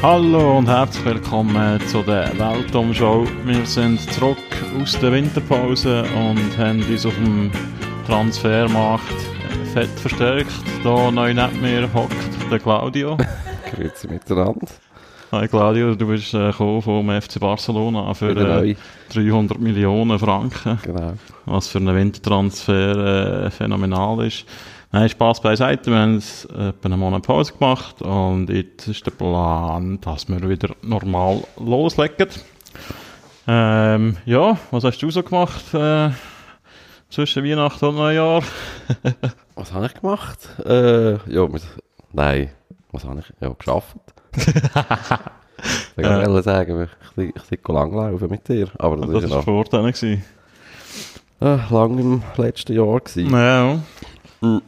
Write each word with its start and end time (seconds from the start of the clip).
Hallo 0.00 0.58
und 0.58 0.68
herzlich 0.68 1.04
willkommen 1.04 1.80
zu 1.88 2.04
der 2.04 2.30
Weltumschau. 2.38 3.26
Wir 3.44 3.66
sind 3.66 4.00
zurück 4.12 4.38
aus 4.80 4.96
der 5.00 5.10
Winterpause 5.10 6.04
und 6.14 6.56
haben 6.56 6.84
uns 6.88 7.04
auf 7.04 7.14
dem 7.16 7.50
Transfermarkt 8.06 9.02
fett 9.74 9.88
verstärkt. 9.88 10.52
Hier 10.82 11.10
neu 11.10 11.34
neben 11.34 11.60
mir 11.60 11.92
hockt 11.92 12.14
der 12.48 12.60
Claudio. 12.60 13.16
Grüezi 13.74 14.06
miteinander. 14.06 14.68
Hi 15.32 15.48
Claudio, 15.48 15.96
du 15.96 16.06
bist 16.06 16.32
äh, 16.32 16.52
vom 16.52 17.10
FC 17.20 17.40
Barcelona 17.40 18.14
für 18.14 18.64
äh, 18.64 18.76
300 19.12 19.58
Millionen 19.58 20.16
Franken. 20.20 20.78
Genau. 20.84 21.14
Was 21.44 21.66
für 21.66 21.78
einen 21.78 21.96
Wintertransfer 21.96 23.46
äh, 23.46 23.50
phänomenal 23.50 24.24
ist. 24.24 24.46
Nein, 24.90 25.06
Spaß 25.10 25.42
beiseite. 25.42 25.90
Wir 25.90 25.98
haben 25.98 26.14
jetzt 26.14 26.46
etwa 26.46 26.72
einen 26.84 26.98
Monat 26.98 27.22
Pause 27.22 27.52
gemacht 27.52 28.00
und 28.00 28.48
jetzt 28.48 28.88
ist 28.88 29.04
der 29.04 29.10
Plan, 29.10 30.00
dass 30.00 30.26
wir 30.30 30.48
wieder 30.48 30.74
normal 30.80 31.42
loslegen. 31.58 32.28
Ähm, 33.46 34.16
ja, 34.24 34.56
was 34.70 34.84
hast 34.84 34.98
du 35.00 35.10
so 35.10 35.22
gemacht 35.22 35.74
äh, 35.74 36.08
zwischen 37.10 37.44
Weihnachten 37.44 37.84
und 37.84 37.96
Neujahr? 37.96 38.42
was 39.56 39.74
habe 39.74 39.86
ich 39.86 39.94
gemacht? 39.94 40.38
Äh, 40.64 41.16
ja, 41.30 41.46
mit, 41.46 41.62
nein, 42.14 42.50
was 42.90 43.04
habe 43.04 43.20
ich? 43.20 43.30
Ja, 43.42 43.50
geschafft. 43.50 43.94
ich 44.36 46.02
wollte 46.02 46.32
ja. 46.32 46.42
sagen, 46.42 46.88
ich, 47.16 47.26
ich, 47.26 47.52
ich 47.52 47.68
langlaufen 47.68 48.30
mit 48.30 48.48
dir. 48.48 48.68
Aber 48.78 48.96
das, 48.96 49.10
das 49.10 49.24
ist 49.24 49.30
ja 49.32 49.42
vor 49.42 49.64
dann. 49.64 49.92
Äh, 49.92 50.22
lang 51.40 51.98
im 51.98 52.22
letzten 52.38 52.72
Jahr. 52.72 53.00
Gewesen. 53.00 53.30
Ja. 53.30 53.78
Mhm. 54.40 54.62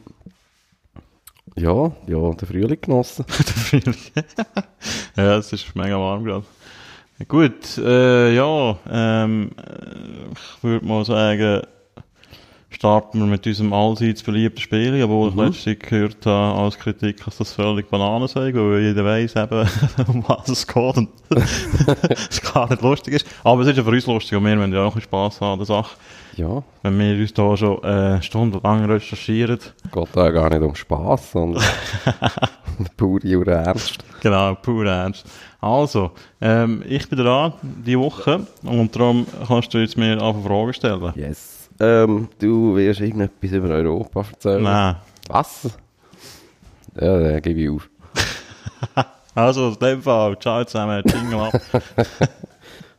Ja, 1.61 1.93
ja, 2.07 2.33
der 2.33 2.49
Frühling 2.49 2.81
genossen. 2.81 3.27
der 3.29 3.83
Frühling. 3.83 3.97
ja, 5.15 5.37
es 5.37 5.53
ist 5.53 5.77
mega 5.77 5.99
warm 5.99 6.25
gerade. 6.25 6.47
Gut, 7.29 7.77
äh, 7.77 8.35
ja, 8.35 8.79
ähm, 8.89 9.51
ich 10.33 10.65
würde 10.65 10.87
mal 10.87 11.05
sagen, 11.05 11.67
starten 12.71 13.19
wir 13.19 13.27
mit 13.27 13.47
unserem 13.47 13.73
allseits 13.73 14.23
beliebten 14.23 14.61
Spiel, 14.61 15.03
obwohl 15.03 15.31
mhm. 15.31 15.51
ich 15.51 15.65
letztens 15.65 15.89
gehört 15.91 16.27
habe 16.27 16.59
als 16.61 16.79
Kritik, 16.79 17.25
dass 17.25 17.39
das 17.39 17.53
völlig 17.53 17.91
Bananen 17.91 18.29
sei, 18.29 18.55
weil 18.55 18.81
jeder 18.81 19.05
weiss 19.05 19.37
eben, 19.37 19.69
um 20.07 20.25
was 20.27 20.49
es 20.49 20.67
geht 20.67 20.97
und 20.97 21.09
es 22.31 22.41
gar 22.41 22.71
nicht 22.71 22.83
lustig 22.83 23.15
ist. 23.15 23.27
Aber 23.45 23.63
es 23.63 23.69
ist 23.69 23.77
ja 23.77 23.85
für 23.85 23.91
uns 23.91 24.07
lustig 24.07 24.39
und 24.39 24.45
wir 24.45 24.59
wollen 24.59 24.73
ja 24.73 24.85
auch 24.85 24.95
ein 24.95 25.01
Spass 25.03 25.41
haben 25.41 25.53
an 25.53 25.59
der 25.59 25.67
Sache. 25.67 25.97
Ja. 26.37 26.63
Wenn 26.83 26.99
wir 26.99 27.21
uns 27.21 27.33
hier 27.35 27.57
schon 27.57 27.83
äh, 27.85 28.23
stundenlang 28.23 28.85
recherchieren. 28.85 29.59
Geht 29.93 30.09
da 30.15 30.31
gar 30.31 30.49
nicht 30.49 30.63
um 30.63 30.75
Spass, 30.75 31.33
sondern 31.33 31.63
pure 32.97 33.51
Ernst. 33.51 33.99
Genau, 34.23 34.55
pur 34.55 34.87
Ernst. 34.87 35.27
Also, 35.61 36.13
ähm, 36.41 36.83
ich 36.89 37.09
bin 37.09 37.19
dran, 37.19 37.53
diese 37.63 37.99
Woche, 37.99 38.47
und 38.63 38.95
darum 38.95 39.27
kannst 39.47 39.75
du 39.75 39.79
jetzt 39.79 39.99
mir 39.99 40.13
einfach 40.13 40.43
Fragen 40.43 40.73
stellen. 40.73 41.13
Yes. 41.15 41.60
Ähm, 41.81 42.29
du 42.39 42.77
wirst 42.77 43.01
irgendetwas 43.01 43.53
über 43.53 43.71
Europa 43.71 44.27
erzählen. 44.31 44.63
Nein. 44.63 44.97
Was? 45.29 45.71
Ja, 47.01 47.19
dann 47.19 47.41
gebe 47.41 47.61
ich 47.61 47.71
auf. 47.71 47.89
also, 49.35 49.69
in 49.69 49.79
dem 49.79 50.03
Fall, 50.03 50.39
ciao 50.39 50.63
zusammen, 50.65 51.03
Jingle 51.07 51.41
ab. 51.41 51.61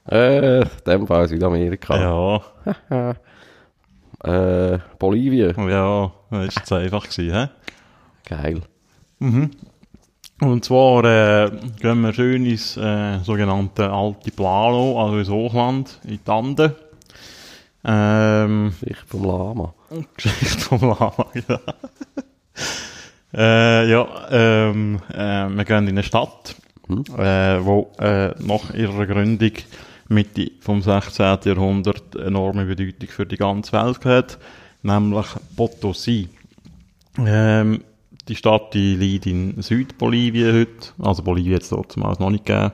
äh, 0.11 0.61
in 0.61 0.69
dem 0.88 1.05
Fall 1.05 1.27
Südamerika. 1.27 2.41
Ja. 2.89 3.15
äh, 4.73 4.79
Bolivien. 4.97 5.69
Ja, 5.69 6.11
das 6.31 6.31
war 6.31 6.44
jetzt 6.44 6.72
einfach, 6.72 7.07
gewesen, 7.07 7.35
hä? 7.35 7.50
Geil. 8.25 8.61
Mhm. 9.19 9.51
Und 10.41 10.66
zwar 10.66 11.03
äh, 11.03 11.51
gehen 11.79 12.01
wir 12.01 12.13
schön 12.13 12.47
ins 12.47 12.75
äh, 12.77 13.19
sogenannte 13.19 13.91
Altiplano, 13.91 15.00
also 15.00 15.19
ins 15.19 15.29
Hochland, 15.29 16.00
in 16.03 16.19
die 16.25 16.31
Anden. 16.31 16.73
Ähm, 17.84 18.74
Geschichte 18.80 19.06
vom 19.08 19.25
Lama. 19.25 19.74
Geschichte 20.16 20.59
vom 20.59 20.81
Lama, 20.81 21.28
ja. 21.47 21.59
äh, 23.34 23.90
ja, 23.90 24.08
ähm, 24.30 25.00
äh, 25.12 25.50
wir 25.50 25.66
gehen 25.66 25.88
in 25.88 25.90
eine 25.90 26.03
Stadt, 26.03 26.56
hm. 26.88 27.03
äh, 27.18 27.66
wo 27.66 27.92
äh, 28.00 28.36
nach 28.40 28.74
ihrer 28.74 29.08
Gründung 29.08 29.53
Mitte 30.09 30.52
vom 30.59 30.81
16. 30.81 31.40
Jahrhundert 31.46 32.16
enorme 32.16 32.66
Bedeutung 32.66 33.09
für 33.09 33.25
die 33.25 33.38
ganze 33.38 33.72
Welt 33.72 34.06
hat, 34.06 34.38
nämlich 34.84 35.28
Potosí. 35.56 36.28
Ähm, 37.18 37.84
die 38.28 38.36
Stadt 38.36 38.74
die 38.74 38.96
liegt 38.96 39.25
in 39.25 39.62
Südbolivien 39.62 40.53
heute, 40.53 40.94
also 41.00 41.24
Bolivien 41.24 41.53
jetzt 41.53 41.72
dort 41.72 41.92
zumal 41.92 42.16
noch 42.19 42.30
nicht 42.30 42.46
gegeben, 42.46 42.74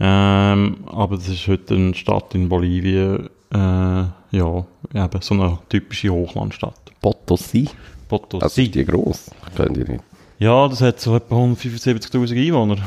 ähm, 0.00 0.76
aber 0.86 1.16
das 1.16 1.28
ist 1.28 1.46
heute 1.48 1.74
eine 1.74 1.94
Stadt 1.94 2.34
in 2.34 2.48
Bolivien, 2.48 3.30
äh, 3.52 4.04
ja, 4.34 4.64
eben 4.94 5.22
so 5.22 5.34
eine 5.34 5.58
typische 5.68 6.10
Hochlandstadt. 6.10 6.92
Potosí? 7.02 7.68
Potosí. 8.08 8.42
Also 8.42 8.62
ist 8.62 8.74
die 8.74 8.84
gross? 8.84 9.30
Können 9.56 9.74
die 9.74 9.92
nicht. 9.92 10.04
Ja, 10.38 10.68
das 10.68 10.80
hat 10.80 11.00
so 11.00 11.16
etwa 11.16 11.36
175'000 11.36 12.46
Einwohner. 12.46 12.78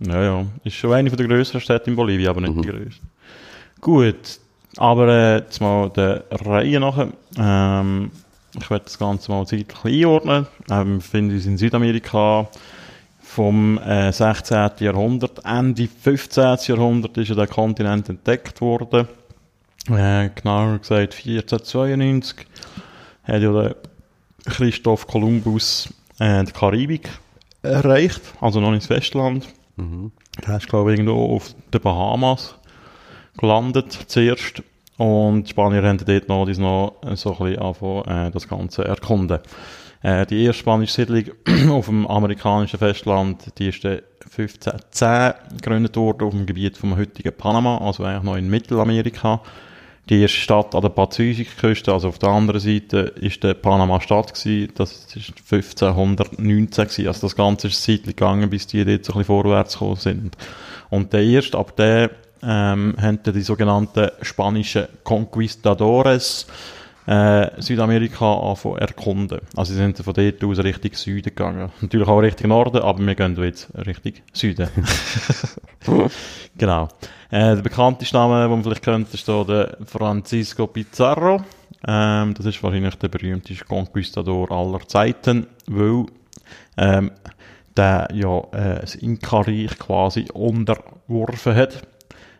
Ja, 0.00 0.22
ja. 0.22 0.46
Ist 0.64 0.76
schon 0.76 0.92
eine 0.92 1.10
der 1.10 1.26
grösseren 1.26 1.60
Städte 1.60 1.90
in 1.90 1.96
Bolivien, 1.96 2.28
aber 2.28 2.40
nicht 2.40 2.54
mhm. 2.54 2.62
die 2.62 2.68
grösste. 2.68 3.02
Gut, 3.80 4.40
aber 4.76 5.08
äh, 5.08 5.36
jetzt 5.38 5.60
mal 5.60 5.90
der 5.90 6.24
Reihe 6.30 6.80
nach. 6.80 7.06
Ähm, 7.36 8.10
ich 8.58 8.70
werde 8.70 8.84
das 8.84 8.98
Ganze 8.98 9.30
mal 9.30 9.46
zeitlich 9.46 9.84
einordnen. 9.84 10.46
Ähm, 10.70 10.88
wir 10.88 10.96
befinden 10.96 11.34
uns 11.34 11.46
in 11.46 11.58
Südamerika 11.58 12.48
vom 13.20 13.78
äh, 13.78 14.12
16. 14.12 14.70
Jahrhundert. 14.80 15.44
Ende 15.44 15.88
15. 15.88 16.58
Jahrhundert 16.66 17.16
ist 17.16 17.28
ja 17.28 17.34
der 17.34 17.46
Kontinent 17.46 18.08
entdeckt 18.08 18.60
worden 18.60 19.06
äh, 19.88 20.30
genauer 20.34 20.78
gesagt 20.78 21.14
1492, 21.14 22.46
hat 23.24 23.42
ja 23.42 23.52
der 23.52 23.76
Christoph 24.46 25.06
Kolumbus 25.06 25.92
äh, 26.18 26.44
die 26.44 26.52
Karibik 26.52 27.08
erreicht, 27.62 28.22
also 28.40 28.60
noch 28.60 28.72
ins 28.72 28.86
Festland. 28.86 29.46
Mhm. 29.76 30.12
Er 30.44 30.56
ist, 30.56 30.68
glaube 30.68 30.92
ich, 30.92 30.98
irgendwo 30.98 31.36
auf 31.36 31.54
den 31.72 31.80
Bahamas 31.80 32.54
gelandet 33.36 33.92
zuerst. 34.06 34.62
Und 34.98 35.44
die 35.44 35.50
Spanier 35.50 35.82
haben 35.82 35.98
dort 35.98 36.28
noch, 36.28 36.46
noch 36.46 37.16
so 37.16 37.36
ein 37.36 37.38
bisschen 37.38 37.58
angefangen, 37.58 38.28
äh, 38.28 38.30
das 38.30 38.48
Ganze 38.48 38.84
erkunden. 38.84 39.40
Äh, 40.02 40.26
die 40.26 40.44
erste 40.44 40.60
spanische 40.60 40.92
Siedlung 40.92 41.24
auf 41.70 41.86
dem 41.86 42.06
amerikanischen 42.06 42.78
Festland, 42.78 43.58
die 43.58 43.68
ist 43.68 43.84
1510 43.84 45.56
gegründet 45.56 45.96
worden 45.96 46.24
auf 46.24 46.34
dem 46.34 46.46
Gebiet 46.46 46.76
vom 46.76 46.96
heutigen 46.96 47.32
Panama, 47.32 47.78
also 47.78 48.04
eigentlich 48.04 48.22
noch 48.22 48.36
in 48.36 48.50
Mittelamerika. 48.50 49.40
Die 50.08 50.20
erste 50.20 50.38
Stadt 50.38 50.74
an 50.74 50.82
der 50.82 50.88
Pazifikküste, 50.88 51.92
also 51.92 52.08
auf 52.08 52.18
der 52.18 52.30
anderen 52.30 52.60
Seite, 52.60 53.12
ist 53.20 53.44
der 53.44 53.54
Panama-Stadt. 53.54 54.32
Das 54.74 55.06
ist 55.14 55.32
1519 55.50 56.84
gewesen. 56.84 57.06
Also 57.06 57.20
das 57.22 57.36
Ganze 57.36 57.68
ist 57.68 57.82
Zeit 57.82 58.02
gegangen, 58.02 58.50
bis 58.50 58.66
die 58.66 58.84
dort 58.84 59.04
so 59.04 59.12
ein 59.12 59.18
bisschen 59.18 59.24
vorwärts 59.24 59.74
gekommen 59.74 59.96
sind. 59.96 60.36
Und 60.90 61.12
der 61.12 61.22
erste, 61.22 61.56
ab 61.56 61.76
der, 61.76 62.10
ähm, 62.42 62.96
haben 63.00 63.20
die 63.24 63.40
sogenannten 63.42 64.10
spanischen 64.22 64.88
Conquistadores, 65.04 66.46
äh, 67.06 67.60
Südamerika 67.60 68.34
anfangen 68.34 68.78
erkunden. 68.78 69.40
Also 69.56 69.72
sie 69.72 69.78
sind 69.78 69.98
von 69.98 70.14
dort 70.14 70.44
aus 70.44 70.58
Richtung 70.58 70.92
Süden 70.94 71.30
gegangen. 71.30 71.70
Natürlich 71.80 72.08
auch 72.08 72.20
Richtung 72.20 72.48
Norden, 72.48 72.82
aber 72.82 73.04
wir 73.04 73.14
gehen 73.14 73.36
jetzt 73.42 73.68
Richtung 73.74 74.12
Süden. 74.32 74.68
genau. 76.56 76.88
Äh, 77.30 77.56
der 77.56 77.62
bekannteste 77.62 78.16
Name, 78.16 78.42
den 78.42 78.50
man 78.50 78.62
vielleicht 78.62 78.82
kennt, 78.82 79.12
ist 79.12 79.26
der 79.26 79.76
Francisco 79.84 80.66
Pizarro. 80.66 81.42
Ähm, 81.86 82.34
das 82.34 82.46
ist 82.46 82.62
wahrscheinlich 82.62 82.94
der 82.96 83.08
berühmteste 83.08 83.64
Conquistador 83.64 84.50
aller 84.52 84.86
Zeiten, 84.86 85.46
weil 85.66 86.06
ähm, 86.76 87.10
der 87.76 88.08
ja 88.12 88.38
äh, 88.52 88.80
das 88.80 88.94
Inka-Reich 88.94 89.78
quasi 89.78 90.26
unterworfen 90.32 91.54
hat. 91.54 91.82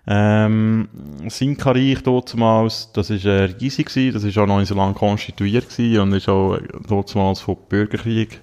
Ähm, 0.06 0.88
das 1.22 1.40
Inka-Reich 1.40 2.02
damals, 2.02 2.90
das 2.92 3.10
ist 3.10 3.24
äh, 3.24 3.44
riesig 3.60 3.86
gewesen, 3.86 4.14
das 4.14 4.24
ist 4.24 4.36
auch 4.36 4.46
noch 4.46 4.58
nicht 4.58 4.68
so 4.68 4.74
lange 4.74 4.94
konstituiert 4.94 5.68
gewesen 5.68 6.00
und 6.00 6.12
ist 6.12 6.28
auch 6.28 6.58
damals 6.88 7.40
vom 7.40 7.56
Bürgerkrieg 7.68 8.40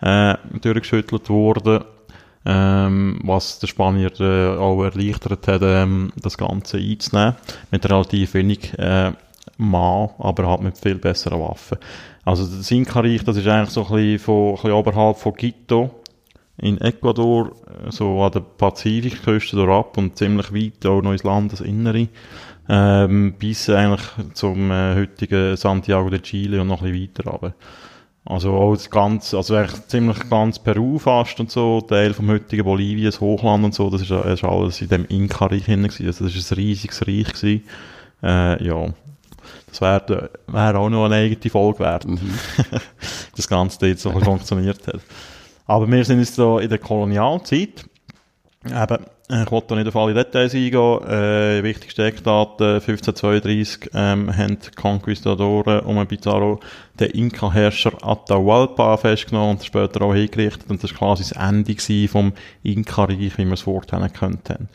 äh, 0.00 0.34
durchgeschüttelt 0.60 1.28
worden 1.28 1.84
ähm, 2.46 3.20
was 3.22 3.58
der 3.58 3.66
Spanier 3.66 4.12
äh, 4.18 4.56
auch 4.56 4.82
erleichtert 4.82 5.46
hat, 5.46 5.62
ähm, 5.62 6.12
das 6.16 6.38
Ganze 6.38 6.78
einzunehmen. 6.78 7.34
Mit 7.70 7.88
relativ 7.88 8.34
wenig 8.34 8.78
äh, 8.78 9.12
Mann, 9.58 10.10
aber 10.18 10.48
halt 10.48 10.62
mit 10.62 10.78
viel 10.78 10.94
besseren 10.94 11.40
Waffen. 11.40 11.78
Also 12.24 12.46
das 12.46 12.70
Inka-Reich, 12.70 13.24
das 13.24 13.36
ist 13.36 13.46
eigentlich 13.46 13.70
so 13.70 13.86
ein 13.86 13.94
bisschen, 13.94 14.18
von, 14.20 14.48
ein 14.50 14.54
bisschen 14.54 14.72
oberhalb 14.72 15.18
von 15.18 15.34
Quito 15.34 15.99
in 16.60 16.80
Ecuador, 16.80 17.52
so 17.88 18.22
an 18.22 18.32
der 18.32 18.40
Pazifikküste 18.40 19.60
ab 19.68 19.96
und 19.96 20.16
ziemlich 20.16 20.52
weit 20.52 20.86
auch 20.86 21.02
noch 21.02 21.12
ins 21.12 21.24
Landesinnere. 21.24 22.08
Ähm, 22.68 23.34
bis 23.38 23.68
eigentlich 23.68 24.06
zum 24.34 24.70
äh, 24.70 24.94
heutigen 24.94 25.56
Santiago 25.56 26.08
de 26.08 26.20
Chile 26.20 26.60
und 26.60 26.68
noch 26.68 26.82
ein 26.82 26.92
bisschen 26.92 27.08
weiter 27.08 27.30
runter. 27.30 27.54
Also 28.24 28.52
auch 28.52 28.74
das 28.74 28.90
ganze, 28.90 29.38
also 29.38 29.56
eigentlich 29.56 29.86
ziemlich 29.88 30.28
ganz 30.28 30.58
Peru 30.58 30.98
fast 30.98 31.40
und 31.40 31.50
so, 31.50 31.80
Teil 31.80 32.12
vom 32.12 32.28
heutigen 32.28 32.64
Bolivien, 32.64 33.06
das 33.06 33.20
Hochland 33.20 33.64
und 33.64 33.74
so, 33.74 33.90
das 33.90 34.02
ist, 34.02 34.10
das 34.10 34.26
ist 34.26 34.44
alles 34.44 34.80
in 34.82 34.88
dem 34.88 35.06
Inka-Reich 35.06 35.64
hinein 35.64 35.88
gewesen. 35.88 36.06
Also 36.06 36.26
das 36.26 36.36
ist 36.36 36.52
ein 36.52 36.56
riesiges 36.56 37.00
Reich 37.06 37.32
gewesen. 37.32 37.64
Äh, 38.22 38.64
ja. 38.64 38.86
Das 39.68 39.80
wäre 39.80 40.30
wär 40.46 40.76
auch 40.76 40.90
noch 40.90 41.06
eine 41.06 41.14
eigene 41.16 41.50
Folge 41.50 41.80
wert. 41.80 42.06
Mhm. 42.06 42.20
das 43.36 43.48
Ganze 43.48 43.86
jetzt 43.86 44.02
so 44.02 44.12
funktioniert 44.12 44.86
hat. 44.86 45.00
Aber 45.70 45.88
wir 45.88 46.04
sind 46.04 46.18
jetzt 46.18 46.36
da 46.36 46.58
in 46.58 46.68
der 46.68 46.78
Kolonialzeit. 46.78 47.84
Eben, 48.66 49.06
ich 49.28 49.50
wollte 49.52 49.76
nicht 49.76 49.86
auf 49.86 49.94
alle 49.94 50.14
Details 50.14 50.52
eingehen. 50.52 51.08
Äh, 51.08 51.62
wichtigste 51.62 52.06
Eckdaten, 52.06 52.80
1532 52.80 53.90
ähm, 53.94 54.36
haben 54.36 54.58
die 54.58 54.70
Conquistadoren 54.72 55.78
um 55.82 56.04
Pizarro 56.08 56.58
den 56.98 57.10
Inka-Herrscher 57.10 57.92
Atahualpa 58.04 58.96
festgenommen 58.96 59.58
und 59.58 59.64
später 59.64 60.02
auch 60.02 60.12
hingerichtet. 60.12 60.68
Und 60.68 60.82
das 60.82 60.90
war 60.90 61.14
quasi 61.14 61.22
das 61.22 61.40
Ende 61.40 62.08
vom 62.08 62.32
Inka-Reich, 62.64 63.38
wie 63.38 63.44
wir 63.44 63.52
es 63.52 63.60
vorher 63.60 64.08
können. 64.08 64.40
Und 64.48 64.68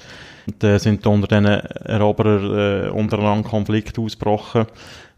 äh, 0.64 0.78
sind 0.78 1.06
unter 1.08 1.28
diesen 1.28 1.46
Eroberer 1.46 2.88
äh, 2.88 2.90
untereinander 2.90 3.48
Konflikte 3.48 4.02
ausgebrochen. 4.02 4.66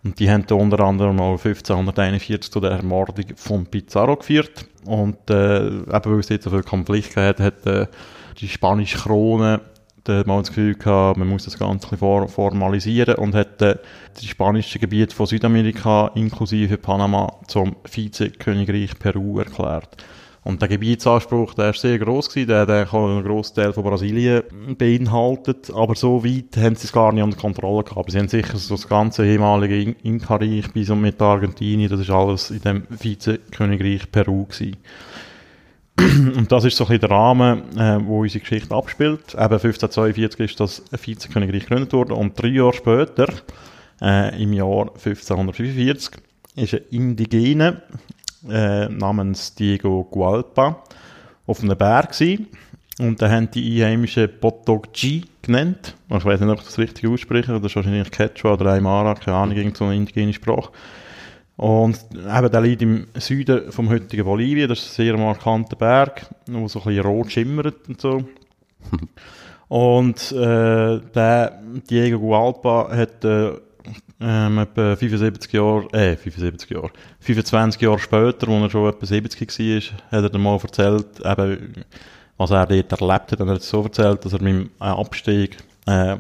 Und 0.03 0.19
die 0.19 0.29
haben 0.29 0.45
unter 0.51 0.79
anderem 0.81 1.19
auch 1.19 1.44
1541 1.44 2.51
zu 2.51 2.59
der 2.59 2.71
Ermordung 2.71 3.25
von 3.35 3.65
Pizarro 3.65 4.15
geführt. 4.15 4.65
Und 4.85 5.29
äh, 5.29 5.68
eben 5.68 5.85
weil 5.89 6.19
es 6.19 6.29
jetzt 6.29 6.45
so 6.45 6.50
viele 6.50 6.63
Konflikte 6.63 7.21
hat, 7.21 7.39
hat 7.39 7.65
äh, 7.65 7.88
die 8.39 8.47
spanische 8.47 8.97
Krone 8.97 9.62
da 10.07 10.19
hat 10.19 10.27
man 10.27 10.39
das 10.39 10.47
Gefühl 10.47 10.75
gehabt, 10.75 11.18
man 11.18 11.27
muss 11.27 11.44
das 11.44 11.59
Ganze 11.59 11.91
ein 11.91 12.27
formalisieren 12.29 13.15
und 13.15 13.35
hat 13.35 13.62
äh, 13.62 13.75
die 14.21 14.27
spanischen 14.27 14.79
Gebiete 14.79 15.13
von 15.13 15.25
Südamerika 15.25 16.12
inklusive 16.15 16.77
Panama 16.77 17.33
zum 17.47 17.75
Vizekönigreich 17.83 18.97
Peru 18.97 19.39
erklärt. 19.39 19.97
Und 20.48 20.62
der 20.62 20.70
Gebietsanspruch, 20.70 21.56
der 21.56 21.72
ist 21.72 21.82
sehr 21.82 22.00
gross 22.00 22.30
gewesen, 22.30 22.48
der 22.48 22.62
hat 22.62 22.70
auch 22.70 22.94
einen 22.94 23.22
grossen 23.22 23.56
Teil 23.56 23.74
von 23.74 23.84
Brasilien 23.84 24.44
beinhaltet, 24.78 25.70
aber 25.76 25.94
so 25.94 26.24
weit 26.24 26.56
haben 26.56 26.78
sie 26.78 26.86
es 26.86 26.94
gar 26.94 27.12
nicht 27.12 27.22
unter 27.22 27.38
Kontrolle 27.38 27.84
gehabt. 27.84 28.10
Sie 28.10 28.18
haben 28.18 28.30
sicher 28.30 28.56
so 28.56 28.76
das 28.76 28.88
ganze 28.88 29.26
ehemalige 29.26 29.94
Inka-Reich 30.04 30.72
bis 30.72 30.90
und 30.90 31.02
mit 31.02 31.22
Argentinien, 31.22 31.90
das 31.90 32.00
ist 32.00 32.12
alles 32.12 32.50
in 32.52 32.62
dem 32.62 32.84
Vizekönigreich 32.90 34.10
Peru 34.10 34.46
gewesen. 34.46 34.78
Und 36.38 36.50
das 36.50 36.64
ist 36.64 36.78
so 36.78 36.86
ein 36.86 36.92
bisschen 36.92 37.02
der 37.02 37.12
Rahmen, 37.12 37.78
äh, 37.78 38.00
wo 38.06 38.22
unsere 38.22 38.40
Geschichte 38.40 38.74
abspielt. 38.74 39.34
Eben 39.34 39.42
1542 39.42 40.40
ist 40.40 40.60
das 40.62 40.82
Vizekönigreich 40.94 41.64
gegründet 41.64 41.92
worden 41.92 42.14
und 42.14 42.42
drei 42.42 42.48
Jahre 42.48 42.72
später, 42.72 43.28
äh, 44.02 44.42
im 44.42 44.54
Jahr 44.54 44.92
1545, 44.96 46.22
ist 46.56 46.74
ein 46.74 46.82
Indigene 46.90 47.82
äh, 48.50 48.89
namens 48.89 49.56
Diego 49.56 50.04
Gualpa 50.04 50.84
auf 51.45 51.62
einem 51.62 51.78
Berg 51.78 52.18
gewesen. 52.18 52.48
Und 53.00 53.22
da 53.22 53.30
haben 53.30 53.50
die 53.51 53.84
Einheimischen 53.84 54.30
Potogji 54.39 55.25
genannt. 55.42 55.95
Ich 56.10 56.25
weiß 56.25 56.39
nicht, 56.39 56.50
ob 56.50 56.60
ich 56.60 56.66
das 56.66 56.80
richtig 56.80 57.07
ausspreche. 57.07 57.54
Das 57.54 57.72
ist 57.72 57.75
wahrscheinlich 57.75 58.10
Quechua 58.10 58.54
oder 58.54 58.72
Aymara, 58.74 59.13
keine 59.13 59.38
Ahnung, 59.38 59.56
irgendeine 59.56 59.92
so 59.92 59.95
indigene 59.95 60.34
Sprache. 60.34 60.72
Und 61.57 62.00
eben, 62.13 62.51
der 62.51 62.62
liegt 62.62 62.81
im 62.81 63.07
Süden 63.16 63.72
vom 63.72 63.89
heutigen 63.89 64.25
Bolivien. 64.25 64.69
Das 64.69 64.80
ist 64.80 65.00
ein 65.00 65.06
sehr 65.06 65.18
markanter 65.18 65.75
Berg, 65.75 66.28
der 66.48 66.68
so 66.68 66.80
ein 66.80 66.86
bisschen 66.86 67.06
rot 67.06 67.31
schimmert 67.31 67.88
und 67.88 68.01
so. 68.01 68.24
und 69.68 70.31
äh, 70.31 71.00
der 71.13 71.60
Diego 71.89 72.19
Gualpa 72.19 72.89
hat 72.95 73.24
äh, 73.25 73.54
ähm, 74.19 74.60
etwa 74.60 74.96
75 74.96 75.54
Jahre, 75.54 75.88
äh, 75.94 76.16
75 76.16 76.69
Jahre, 76.72 76.92
25 77.19 77.81
Jahre 77.81 78.00
später, 78.00 78.48
als 78.48 78.64
er 78.64 78.69
schon 78.69 78.90
etwa 78.90 79.06
70 79.06 79.60
war, 79.60 79.81
hat 80.12 80.24
er 80.24 80.30
dann 80.30 80.42
mal 80.42 80.60
erzählt, 80.62 81.06
eben, 81.24 81.86
was 82.38 82.52
er 82.52 82.66
dort 82.66 83.02
erlebt 83.02 83.31
hat. 83.31 83.42
Und 83.42 83.48
er 83.48 83.56
hat 83.56 83.64
so 83.64 83.84
erzählt, 83.84 84.25
dass 84.25 84.34
er 84.34 84.42
mit 84.42 84.54
dem 84.54 84.69
Abstieg 84.80 85.58
äh, 85.88 86.18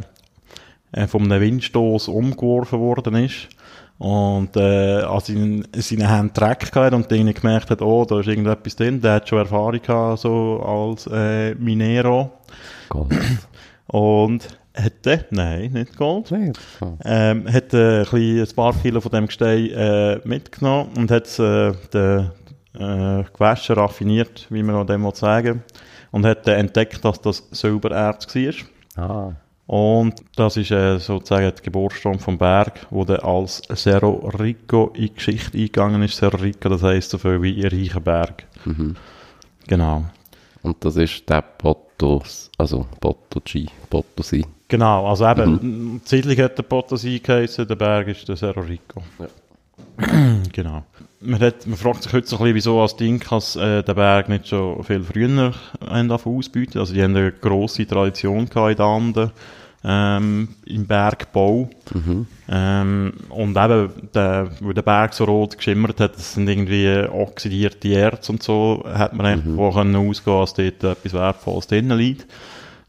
äh, 0.91 1.07
von 1.07 1.23
einem 1.23 1.41
Windstoß 1.41 2.07
umgeworfen 2.07 2.79
worden 2.79 3.15
ist 3.15 3.49
und 3.97 4.55
äh, 4.55 5.01
an 5.01 5.19
seinen, 5.19 5.67
seinen 5.75 6.07
Händen 6.07 6.33
Dreck 6.33 6.71
gehabt 6.71 6.93
und 6.93 7.11
dann 7.11 7.33
gemerkt 7.33 7.71
hat, 7.71 7.81
oh, 7.81 8.05
da 8.05 8.19
ist 8.19 8.27
irgendetwas 8.27 8.75
drin. 8.75 9.01
Der 9.01 9.15
hat 9.15 9.27
schon 9.27 9.39
Erfahrung 9.39 9.81
gehabt, 9.81 10.19
so 10.19 10.61
als 10.63 11.07
äh, 11.11 11.55
Minero. 11.55 12.31
Gold. 12.89 13.13
Und 13.87 14.47
hätte, 14.77 15.25
nein, 15.31 15.71
nicht 15.73 15.97
Gold, 15.97 16.31
Nee. 16.31 16.53
ähm, 17.03 17.51
hat 17.51 17.73
äh, 17.73 18.03
ein, 18.03 18.39
ein 18.41 18.47
paar 18.55 18.73
Kilo 18.73 19.01
von 19.01 19.11
dem 19.11 19.27
Gestein 19.27 19.69
äh, 19.71 20.19
mitgenommen 20.23 20.91
und 20.97 21.11
hat 21.11 21.25
es 21.25 21.39
äh, 21.39 21.73
de, 21.93 22.25
äh, 22.75 23.23
gewaschen, 23.33 23.75
raffiniert, 23.75 24.47
wie 24.49 24.63
man 24.63 24.85
dem 24.87 25.09
sagen 25.13 25.63
und 26.11 26.25
hat 26.25 26.47
äh, 26.47 26.55
entdeckt, 26.55 27.03
dass 27.03 27.21
das 27.21 27.47
Silbererz 27.51 28.33
war. 28.35 28.53
Ah. 28.95 29.35
Und 29.67 30.15
das 30.37 30.55
ist 30.55 30.71
äh, 30.71 30.97
sozusagen 30.97 31.51
die 31.57 31.63
Geburtsstunde 31.63 32.19
vom 32.19 32.37
Berg, 32.37 32.87
wo 32.89 33.03
dann 33.03 33.19
als 33.19 33.61
Cerro 33.75 34.29
Rico 34.39 34.91
in 34.95 35.01
die 35.07 35.13
Geschichte 35.13 35.57
eingegangen 35.57 36.01
ist. 36.03 36.15
Cerro 36.15 36.37
Rico, 36.37 36.69
das 36.69 36.83
heisst 36.83 37.09
so 37.09 37.17
viel 37.17 37.41
wie 37.41 37.65
ein 37.65 37.69
reicher 37.69 37.99
Berg. 37.99 38.45
Mhm. 38.63 38.95
Genau. 39.67 40.05
Und 40.61 40.83
das 40.85 40.95
ist 40.95 41.29
der 41.29 41.41
Potos, 41.41 42.49
also 42.57 42.87
Potoci, 43.01 43.67
Potosi. 43.89 44.45
Genau, 44.67 45.07
also 45.07 45.27
eben, 45.27 45.51
mhm. 45.51 46.01
zeitlich 46.03 46.39
hat 46.39 46.57
der 46.57 46.65
Potosí 46.65 47.21
geheißen, 47.21 47.67
der 47.67 47.75
Berg 47.75 48.07
ist 48.09 48.27
der 48.27 48.35
Cerro 48.35 48.61
Rico. 48.61 49.01
Ja. 49.19 49.27
genau. 50.53 50.83
Man, 51.21 51.39
hat, 51.39 51.65
man 51.65 51.77
fragt 51.77 52.03
sich 52.03 52.13
heute 52.13 52.27
so 52.27 52.35
ein 52.37 52.43
bisschen, 52.43 52.55
wieso 52.55 52.81
als 52.81 52.95
die 52.95 53.07
Inkas 53.07 53.55
äh, 53.55 53.81
den 53.81 53.95
Berg 53.95 54.29
nicht 54.29 54.47
schon 54.47 54.83
viel 54.83 55.03
früher 55.03 55.53
haben 55.89 56.11
ausbieten. 56.11 56.79
Also 56.79 56.93
die 56.93 57.01
haben 57.01 57.15
eine 57.15 57.31
grosse 57.31 57.87
Tradition 57.87 58.39
in 58.39 58.47
den 58.47 58.81
Anden 58.81 59.31
ähm, 59.83 60.49
im 60.65 60.85
Bergbau. 60.85 61.69
Mhm. 61.93 62.27
Ähm, 62.49 63.13
und 63.29 63.57
eben, 63.57 63.91
der, 64.13 64.49
weil 64.59 64.73
der 64.73 64.81
Berg 64.81 65.13
so 65.13 65.23
rot 65.23 65.57
geschimmert 65.57 65.99
hat, 65.99 66.15
das 66.15 66.33
sind 66.33 66.47
irgendwie 66.47 67.07
oxidierte 67.09 67.89
Erz 67.89 68.29
und 68.29 68.43
so, 68.43 68.83
hat 68.85 69.13
man 69.13 69.55
mhm. 69.55 69.73
können 69.73 69.95
ausgehen, 69.95 70.39
dass 70.39 70.53
dort 70.53 70.83
etwas 70.83 71.13
Wertvolles 71.13 71.67
drinnen 71.67 71.97
liegt. 71.97 72.27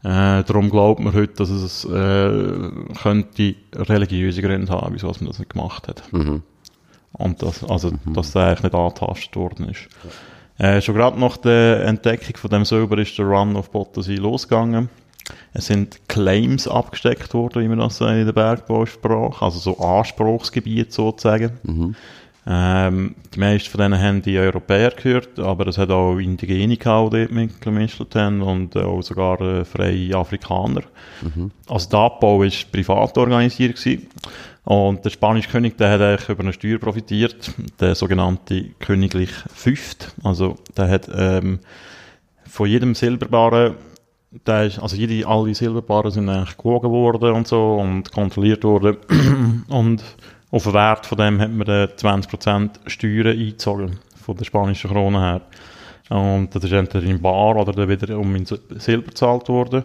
Äh, 0.03 0.43
darum 0.43 0.69
glaubt 0.69 1.01
man 1.01 1.13
heute, 1.13 1.33
dass 1.33 1.49
es 1.49 1.83
äh, 1.83 2.71
könnte 3.01 3.55
religiöse 3.75 4.41
Gründe 4.41 4.71
haben, 4.71 4.93
wieso 4.93 5.07
man 5.07 5.25
das 5.25 5.39
nicht 5.39 5.51
gemacht 5.51 5.87
hat. 5.87 6.03
Mhm. 6.13 6.43
Und 7.11 7.41
das, 7.41 7.63
also, 7.63 7.91
mhm. 7.91 8.13
dass 8.13 8.31
der 8.31 8.43
eigentlich 8.43 8.63
nicht 8.63 8.75
angetastet 8.75 9.35
worden 9.35 9.69
ist. 9.69 9.89
Äh, 10.57 10.81
schon 10.81 10.95
gerade 10.95 11.19
nach 11.19 11.37
der 11.37 11.85
Entdeckung 11.85 12.37
von 12.37 12.49
dem 12.49 12.65
Silber 12.65 12.97
ist 12.97 13.17
der 13.17 13.25
Run 13.25 13.55
auf 13.55 13.73
Potosí 13.73 14.17
losgegangen. 14.17 14.89
Es 15.53 15.67
sind 15.67 16.07
Claims 16.07 16.67
abgesteckt 16.67 17.33
worden, 17.33 17.61
wie 17.61 17.67
man 17.67 17.79
das 17.79 18.01
in 18.01 18.25
der 18.25 18.33
Bergbausprache, 18.33 19.43
also 19.43 19.59
so 19.59 19.77
Anspruchsgebiete 19.79 20.91
sozusagen. 20.91 21.59
Mhm. 21.63 21.95
Ähm, 22.51 23.13
die 23.35 23.39
meisten 23.39 23.69
von 23.69 23.79
denen 23.79 24.01
haben 24.01 24.23
die 24.23 24.39
Europäer 24.39 24.89
gehört, 24.89 25.37
aber 25.37 25.67
es 25.67 25.77
hat 25.77 25.91
auch 25.91 26.17
Indigene 26.17 26.77
gehabt, 26.77 27.13
die 27.13 27.27
mitgemischt 27.29 28.03
haben 28.15 28.41
und 28.41 28.75
auch 28.75 29.03
sogar 29.03 29.39
äh, 29.39 29.65
freie 29.65 30.15
Afrikaner. 30.15 30.81
Mhm. 31.21 31.51
Also 31.67 31.89
der 31.91 31.99
Abbau 31.99 32.39
war 32.39 32.49
privat 32.71 33.15
organisiert 33.19 33.75
gewesen. 33.75 34.07
Und 34.63 35.05
der 35.05 35.11
spanische 35.11 35.49
König, 35.49 35.77
der 35.77 35.91
hat 35.91 36.01
eigentlich 36.01 36.29
über 36.29 36.41
eine 36.41 36.53
Steuer 36.53 36.79
profitiert, 36.79 37.51
der 37.79 37.93
sogenannte 37.93 38.71
königlich 38.79 39.31
Fünft. 39.53 40.15
Also 40.23 40.55
der 40.75 40.89
hat 40.89 41.07
ähm, 41.13 41.59
von 42.47 42.67
jedem 42.67 42.95
Silberbarren 42.95 43.75
der 44.45 44.65
ist, 44.65 44.79
also 44.79 44.95
jede, 44.95 45.27
alle 45.27 45.55
Silberbarren 45.55 46.11
sind 46.11 46.29
eigentlich 46.29 46.55
gewogen 46.57 46.91
worden 46.91 47.33
und 47.33 47.47
so 47.47 47.75
und 47.75 48.11
kontrolliert 48.11 48.63
worden. 48.63 48.97
und 49.69 50.03
auf 50.51 50.63
den 50.63 50.73
Wert 50.73 51.05
von 51.05 51.17
dem 51.17 51.39
hat 51.39 51.51
man 51.51 51.67
20% 51.67 52.69
Steuern 52.87 53.37
eingezogen, 53.37 53.99
von 54.23 54.35
der 54.35 54.45
spanischen 54.45 54.89
Krone 54.89 55.19
her. 55.19 55.41
Und 56.09 56.53
das 56.55 56.63
ist 56.63 56.71
entweder 56.71 57.05
in 57.05 57.21
Bar 57.21 57.55
oder 57.55 57.71
dann 57.71 57.87
wieder 57.87 58.17
um 58.17 58.35
in 58.35 58.45
Silber 58.45 59.09
gezahlt 59.09 59.47
worden. 59.47 59.83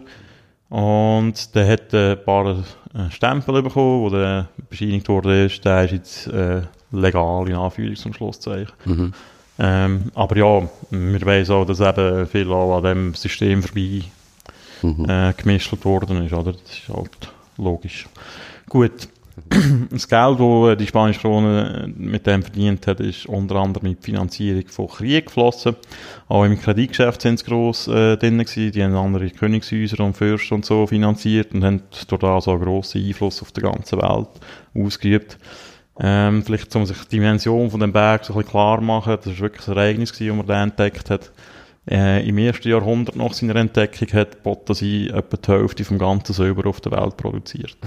Und 0.69 1.53
der 1.53 1.67
hat 1.67 1.93
ein 1.93 2.17
paar 2.25 2.63
Stempel 3.11 3.61
bekommen, 3.61 4.01
wo 4.01 4.09
der 4.09 4.47
bescheinigt 4.69 5.07
wurde, 5.07 5.47
der 5.63 5.83
ist 5.85 5.91
jetzt 5.91 6.27
äh, 6.27 6.61
legal 6.91 7.47
in 7.47 7.55
Anführungs- 7.55 8.01
zum 8.01 8.13
Schlusszeichen. 8.13 8.73
Mhm. 8.85 9.13
Ähm, 9.59 10.11
aber 10.15 10.35
ja, 10.37 10.67
wir 10.89 11.21
wissen 11.21 11.53
auch, 11.53 11.65
dass 11.65 11.79
eben 11.79 12.27
viel 12.27 12.51
an 12.51 12.83
dem 12.83 13.13
System 13.13 13.61
vorbei 13.61 14.03
Mhm. 14.81 15.05
äh, 15.09 15.33
worden 15.85 16.25
ist, 16.25 16.33
oder? 16.33 16.51
Das 16.51 16.61
ist 16.61 16.89
halt 16.89 17.31
logisch. 17.57 18.07
Gut. 18.69 19.07
Das 19.89 20.07
Geld, 20.07 20.39
das 20.39 20.77
die 20.77 20.87
spanische 20.87 21.19
Krone 21.19 21.93
mit 21.95 22.25
dem 22.25 22.41
verdient 22.41 22.87
hat, 22.87 22.99
ist 22.99 23.25
unter 23.25 23.55
anderem 23.55 23.87
in 23.87 23.95
die 23.97 24.01
Finanzierung 24.01 24.67
von 24.67 24.87
Krieg 24.87 25.25
geflossen. 25.25 25.75
Auch 26.27 26.45
im 26.45 26.59
Kreditgeschäft 26.59 27.21
sind 27.21 27.39
sie 27.39 27.45
gross 27.45 27.87
äh, 27.87 28.17
drin 28.17 28.37
gewesen. 28.37 28.71
Die 28.71 28.83
haben 28.83 28.95
andere 28.95 29.29
Königshäuser 29.29 30.03
und 30.03 30.15
Fürsten 30.15 30.55
und 30.55 30.65
so 30.65 30.87
finanziert 30.87 31.53
und 31.53 31.63
haben 31.63 31.81
durch 32.07 32.19
das 32.19 32.47
einen 32.47 32.61
grossen 32.61 33.05
Einfluss 33.05 33.41
auf 33.41 33.51
die 33.51 33.61
ganze 33.61 33.97
Welt 33.97 34.29
ausgeübt. 34.73 35.37
Ähm, 35.99 36.43
vielleicht, 36.43 36.75
um 36.75 36.85
sich 36.85 36.97
die 37.03 37.17
Dimension 37.17 37.69
von 37.69 37.79
dem 37.79 37.93
Berg 37.93 38.25
so 38.25 38.33
ein 38.33 38.39
bisschen 38.39 38.51
klar 38.51 38.81
machen, 38.81 39.17
das 39.17 39.27
war 39.27 39.39
wirklich 39.39 39.67
ein 39.67 39.77
Ereignis, 39.77 40.11
das 40.11 40.27
man 40.27 40.45
da 40.45 40.63
entdeckt 40.63 41.09
hat. 41.09 41.31
Äh, 41.89 42.27
Im 42.27 42.37
ersten 42.37 42.67
Jahrhundert 42.67 43.15
nach 43.15 43.33
seiner 43.33 43.55
Entdeckung 43.57 44.07
hat 44.13 44.41
Potassi 44.43 45.09
etwa 45.13 45.37
die 45.37 45.51
Hälfte 45.51 45.85
vom 45.85 45.99
ganzen 45.99 46.33
Silber 46.33 46.67
auf 46.67 46.81
der 46.81 46.93
Welt 46.93 47.15
produziert. 47.15 47.77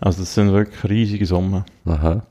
Also 0.00 0.20
das 0.20 0.34
sind 0.34 0.52
wirklich 0.52 0.84
riesige 0.84 1.26
Summen. 1.26 1.64
Aha. 1.84 2.22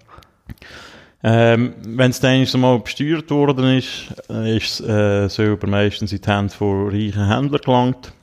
Ähm, 1.24 1.74
Wenn 1.84 2.12
es 2.12 2.20
dann 2.20 2.46
so 2.46 2.58
mal 2.58 2.80
besteuert 2.80 3.30
worden 3.32 3.77
ist, 3.77 4.13
äh, 4.30 4.58
ist 4.58 4.82
äh, 4.82 5.27
Silber 5.27 5.68
meistens 5.68 6.13
in 6.13 6.22
die 6.22 6.30
Hände 6.30 6.54
von 6.54 6.89
reichen 6.89 7.27
Händlern 7.27 7.62
gelangt 7.62 8.13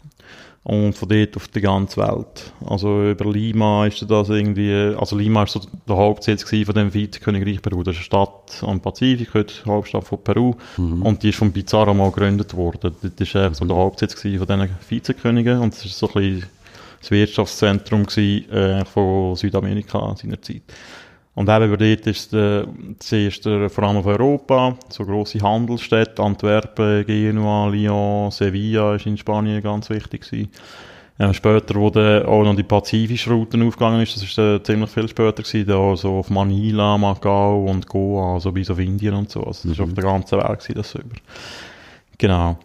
und 0.63 0.95
von 0.95 1.09
dort 1.09 1.37
auf 1.37 1.49
die 1.49 1.61
ganze 1.61 2.01
Welt. 2.01 2.53
Also 2.65 3.11
über 3.11 3.31
Lima 3.31 3.87
ist 3.87 4.09
das 4.09 4.31
irgendwie, 4.31 4.95
also 4.97 5.17
Lima 5.17 5.43
ist 5.43 5.53
so 5.53 5.61
der 5.87 5.97
Hauptsitz 5.97 6.43
von 6.45 6.75
dem 6.75 6.95
Vizekönigreich 6.95 7.61
Peru. 7.61 7.83
Das 7.83 7.95
ist 7.97 7.99
eine 7.99 8.05
Stadt 8.05 8.63
am 8.63 8.81
Pazifik, 8.81 9.35
heute 9.35 9.53
Hauptstadt 9.67 10.05
von 10.05 10.23
Peru. 10.25 10.55
Und 10.79 11.23
die 11.23 11.29
ist 11.29 11.39
von 11.39 11.53
Pizarro 11.53 11.93
mal 11.93 12.11
gegründet 12.11 12.55
worden. 12.55 12.95
Das 13.03 13.35
war 13.35 13.55
so 13.55 13.65
der 13.67 13.77
Hauptsitz 13.77 14.15
von 14.15 14.31
diesen 14.31 14.69
Vizekönigen 14.89 15.59
und 15.59 15.75
das 15.75 15.85
ist 15.85 15.99
so 15.99 16.09
ein 16.09 16.15
bisschen 16.15 16.47
das 17.05 17.11
Wirtschaftszentrum 17.11 18.07
gewesen, 18.07 18.51
äh, 18.51 18.85
von 18.85 19.37
Südamerika 19.37 20.15
seinerzeit. 20.17 20.63
Und 21.35 21.49
eben 21.49 21.65
über 21.65 21.77
dort 21.77 22.07
ist 22.07 22.33
der, 22.33 22.67
zuerst 23.01 23.45
der, 23.45 23.69
vor 23.69 23.85
allem 23.85 23.97
auf 23.97 24.07
Europa, 24.07 24.77
so 24.89 25.05
grosse 25.05 25.41
Handelsstädte, 25.41 26.23
Antwerpen, 26.23 27.05
Genua, 27.05 27.67
Lyon, 27.67 28.31
Sevilla 28.31 28.95
ist 28.95 29.07
in 29.07 29.17
Spanien 29.17 29.61
ganz 29.63 29.91
wichtig 29.91 30.23
gewesen. 30.23 30.49
Äh, 31.19 31.35
später, 31.35 31.75
wo 31.75 31.91
dann 31.91 32.25
auch 32.27 32.45
noch 32.45 32.57
die 32.57 32.63
pazifische 32.63 33.31
Routen 33.31 33.67
aufgegangen 33.67 34.01
ist, 34.01 34.17
das 34.17 34.23
ist 34.23 34.39
äh, 34.39 34.63
ziemlich 34.63 34.91
viel 34.91 35.09
später 35.09 35.43
gewesen, 35.43 35.67
da 35.67 35.97
so 35.97 36.19
auf 36.19 36.31
Manila, 36.31 36.97
Macau 36.99 37.65
und 37.65 37.87
Goa, 37.89 38.39
so 38.41 38.51
bis 38.53 38.71
auf 38.71 38.79
Indien 38.79 39.15
und 39.15 39.31
so. 39.31 39.41
Also 39.43 39.69
das 39.69 39.79
ist 39.79 39.81
auf 39.81 39.93
der 39.93 40.05
ganzen 40.05 40.39
Welt 40.39 40.61
gewesen, 40.61 40.75
das 40.75 40.95
über. 40.95 41.17
Genau. 42.19 42.59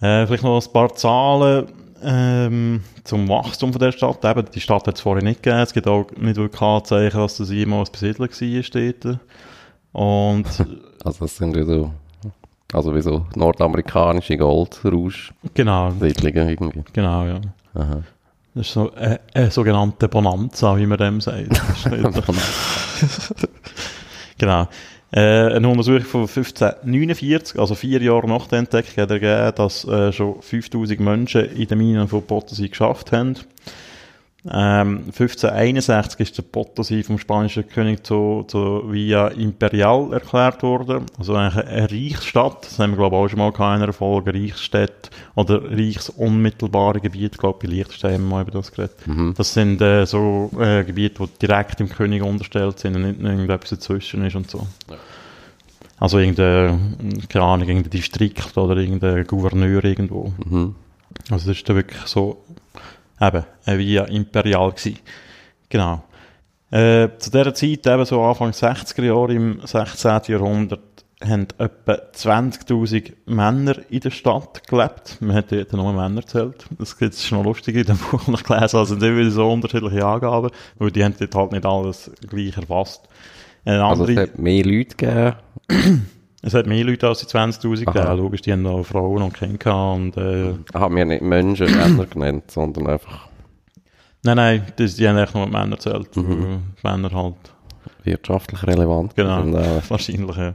Äh, 0.00 0.26
vielleicht 0.26 0.44
noch 0.44 0.64
ein 0.64 0.72
paar 0.72 0.94
Zahlen 0.94 1.66
ähm, 2.02 2.82
zum 3.04 3.28
Wachstum 3.28 3.72
von 3.72 3.80
der 3.80 3.92
Stadt. 3.92 4.24
Eben, 4.24 4.46
die 4.52 4.60
Stadt 4.60 4.86
hat 4.86 4.96
es 4.96 5.00
vorher 5.00 5.24
nicht 5.24 5.42
gegeben. 5.42 5.62
Es 5.62 5.72
gibt 5.72 5.86
auch 5.86 6.06
nicht 6.16 6.36
wirklich 6.36 6.60
Anzeichen, 6.62 7.18
dass 7.18 7.36
das 7.36 7.50
jemals 7.50 7.90
Besiedler 7.90 8.28
war 8.28 8.92
dort. 9.02 9.18
Und 9.92 10.46
Also 11.04 11.24
das 11.24 11.36
sind 11.36 11.56
ja 11.56 11.64
so, 11.64 11.92
also 12.72 12.94
wie 12.94 13.00
so 13.00 13.26
nordamerikanische 13.34 14.36
Goldrausch-Siedlungen 14.36 15.42
genau, 15.54 15.92
irgendwie. 16.48 16.84
genau, 16.92 17.24
ja. 17.24 17.40
Aha. 17.74 18.02
Das 18.54 18.66
ist 18.66 18.72
so 18.72 18.92
eine, 18.94 19.20
eine 19.34 19.50
sogenannte 19.50 20.08
Bonanza, 20.08 20.76
wie 20.76 20.86
man 20.86 20.98
dem 20.98 21.20
sagt. 21.20 21.60
Genau. 24.40 24.68
Äh, 25.10 25.20
eine 25.54 25.68
Untersuchung 25.68 26.02
von 26.02 26.20
1549, 26.22 27.58
also 27.58 27.74
vier 27.74 28.02
Jahre 28.02 28.28
nach 28.28 28.46
der 28.46 28.58
Entdeckung, 28.58 29.02
hat 29.02 29.10
ergeben, 29.10 29.54
dass 29.56 29.84
äh, 29.86 30.12
schon 30.12 30.42
5000 30.42 31.00
Menschen 31.00 31.46
in 31.46 31.66
den 31.66 31.78
Minen 31.78 32.08
von 32.08 32.22
Potosi 32.22 32.68
geschafft 32.68 33.12
haben. 33.12 33.34
Ähm, 34.44 35.06
1561 35.06 36.20
ist 36.20 36.38
der 36.38 36.42
Potosi 36.42 37.02
vom 37.02 37.18
spanischen 37.18 37.68
König 37.68 38.06
zu, 38.06 38.44
zu 38.46 38.84
Via 38.90 39.28
Imperial 39.28 40.12
erklärt 40.12 40.62
worden. 40.62 41.06
Also 41.18 41.34
eigentlich 41.34 41.66
eine 41.66 41.90
Reichsstadt. 41.90 42.64
Das 42.64 42.78
haben 42.78 42.92
wir, 42.92 42.96
glaube 42.98 43.16
ich, 43.16 43.22
auch 43.22 43.28
schon 43.28 43.38
mal 43.38 43.76
in 43.76 43.82
einer 43.82 43.92
Folge. 43.92 44.32
Reichsstädte 44.32 45.10
oder 45.34 45.62
reichsunmittelbare 45.70 47.00
Gebiete. 47.00 47.34
Ich 47.34 47.38
glaube, 47.38 47.58
bei 47.66 47.68
Liechtenstein 47.68 48.14
haben 48.14 48.28
wir 48.28 48.36
mal 48.36 48.42
über 48.42 48.52
das 48.52 48.70
geredet. 48.70 48.96
Das 49.36 49.52
sind 49.52 49.80
äh, 49.80 50.06
so 50.06 50.50
äh, 50.58 50.84
Gebiete, 50.84 51.24
die 51.26 51.46
direkt 51.46 51.80
dem 51.80 51.88
König 51.88 52.22
unterstellt 52.22 52.78
sind 52.78 52.94
und 52.94 53.02
nicht 53.02 53.20
noch 53.20 53.30
irgendetwas 53.30 53.70
dazwischen 53.70 54.24
ist 54.24 54.36
und 54.36 54.48
so. 54.48 54.66
Also 55.98 56.18
irgendein, 56.20 57.26
keine 57.28 57.44
Ahnung, 57.44 57.68
irgendein 57.68 57.90
Distrikt 57.90 58.56
oder 58.56 58.76
irgendein 58.76 59.26
Gouverneur 59.26 59.84
irgendwo. 59.84 60.32
Mhm. 60.46 60.76
Also 61.30 61.48
das 61.48 61.58
ist 61.58 61.68
da 61.68 61.74
wirklich 61.74 62.00
so, 62.06 62.38
eben, 63.20 63.44
äh, 63.66 63.78
Via 63.78 64.04
Imperial 64.04 64.70
gewesen. 64.72 64.98
Genau. 65.68 66.02
Äh, 66.70 67.08
zu 67.18 67.30
dieser 67.30 67.54
Zeit, 67.54 67.86
eben 67.86 68.04
so 68.04 68.22
Anfang 68.22 68.50
60er 68.50 69.04
Jahre 69.04 69.34
im 69.34 69.60
16. 69.64 70.20
Jahrhundert, 70.26 70.80
haben 71.24 71.48
etwa 71.58 71.94
20.000 72.14 73.12
Männer 73.26 73.76
in 73.88 74.00
der 74.00 74.10
Stadt 74.10 74.66
gelebt. 74.68 75.16
Man 75.20 75.34
hat 75.34 75.50
dort 75.50 75.72
nur 75.72 75.92
Männer 75.92 76.20
gezählt. 76.20 76.66
Das 76.78 76.92
ist 76.92 77.26
schon 77.26 77.38
noch 77.38 77.44
lustig 77.44 77.74
in 77.74 77.84
dem 77.84 77.96
Buch, 78.10 78.22
ich 78.28 78.44
gelesen. 78.44 78.80
Es 78.80 78.88
sind 78.88 79.02
immer 79.02 79.30
so 79.30 79.50
unterschiedliche 79.50 80.04
Angaben, 80.04 80.50
weil 80.78 80.90
die 80.90 81.02
haben 81.02 81.14
dort 81.18 81.34
halt 81.34 81.52
nicht 81.52 81.66
alles 81.66 82.10
gleich 82.28 82.56
erfasst. 82.56 83.08
Eine 83.64 83.82
Also 83.82 84.04
andere, 84.04 84.22
es 84.24 84.30
hat 84.30 84.38
mehr 84.38 84.64
Leute 84.64 84.96
gegeben. 84.96 86.06
Es 86.42 86.54
hat 86.54 86.66
mehr 86.66 86.84
Leute 86.84 87.08
als 87.08 87.20
die 87.20 87.26
20.000 87.26 87.88
Aha. 87.88 87.92
gegeben. 87.92 88.16
Logisch, 88.18 88.42
die 88.42 88.52
haben 88.52 88.62
noch 88.62 88.84
Frauen 88.84 89.22
und 89.22 89.34
Kinder 89.34 89.58
gehabt 89.58 89.96
und, 89.96 90.16
äh, 90.16 90.54
Haben 90.74 90.96
wir 90.96 91.04
nicht 91.04 91.22
Menschen, 91.22 91.66
Männer 91.76 92.06
genannt, 92.06 92.50
sondern 92.50 92.86
einfach 92.86 93.28
Nein, 94.24 94.36
nein, 94.36 94.62
das, 94.76 94.96
die 94.96 95.08
haben 95.08 95.16
echt 95.16 95.34
nur 95.34 95.46
die 95.46 95.52
Männer 95.52 95.76
gezählt. 95.76 96.08
weil 96.14 96.60
Männer 96.82 97.12
halt, 97.12 97.36
wirtschaftlich 98.04 98.62
relevant. 98.64 99.14
genau, 99.14 99.42
Und, 99.42 99.54
äh, 99.54 99.80
wahrscheinlich, 99.88 100.36
ja. 100.36 100.54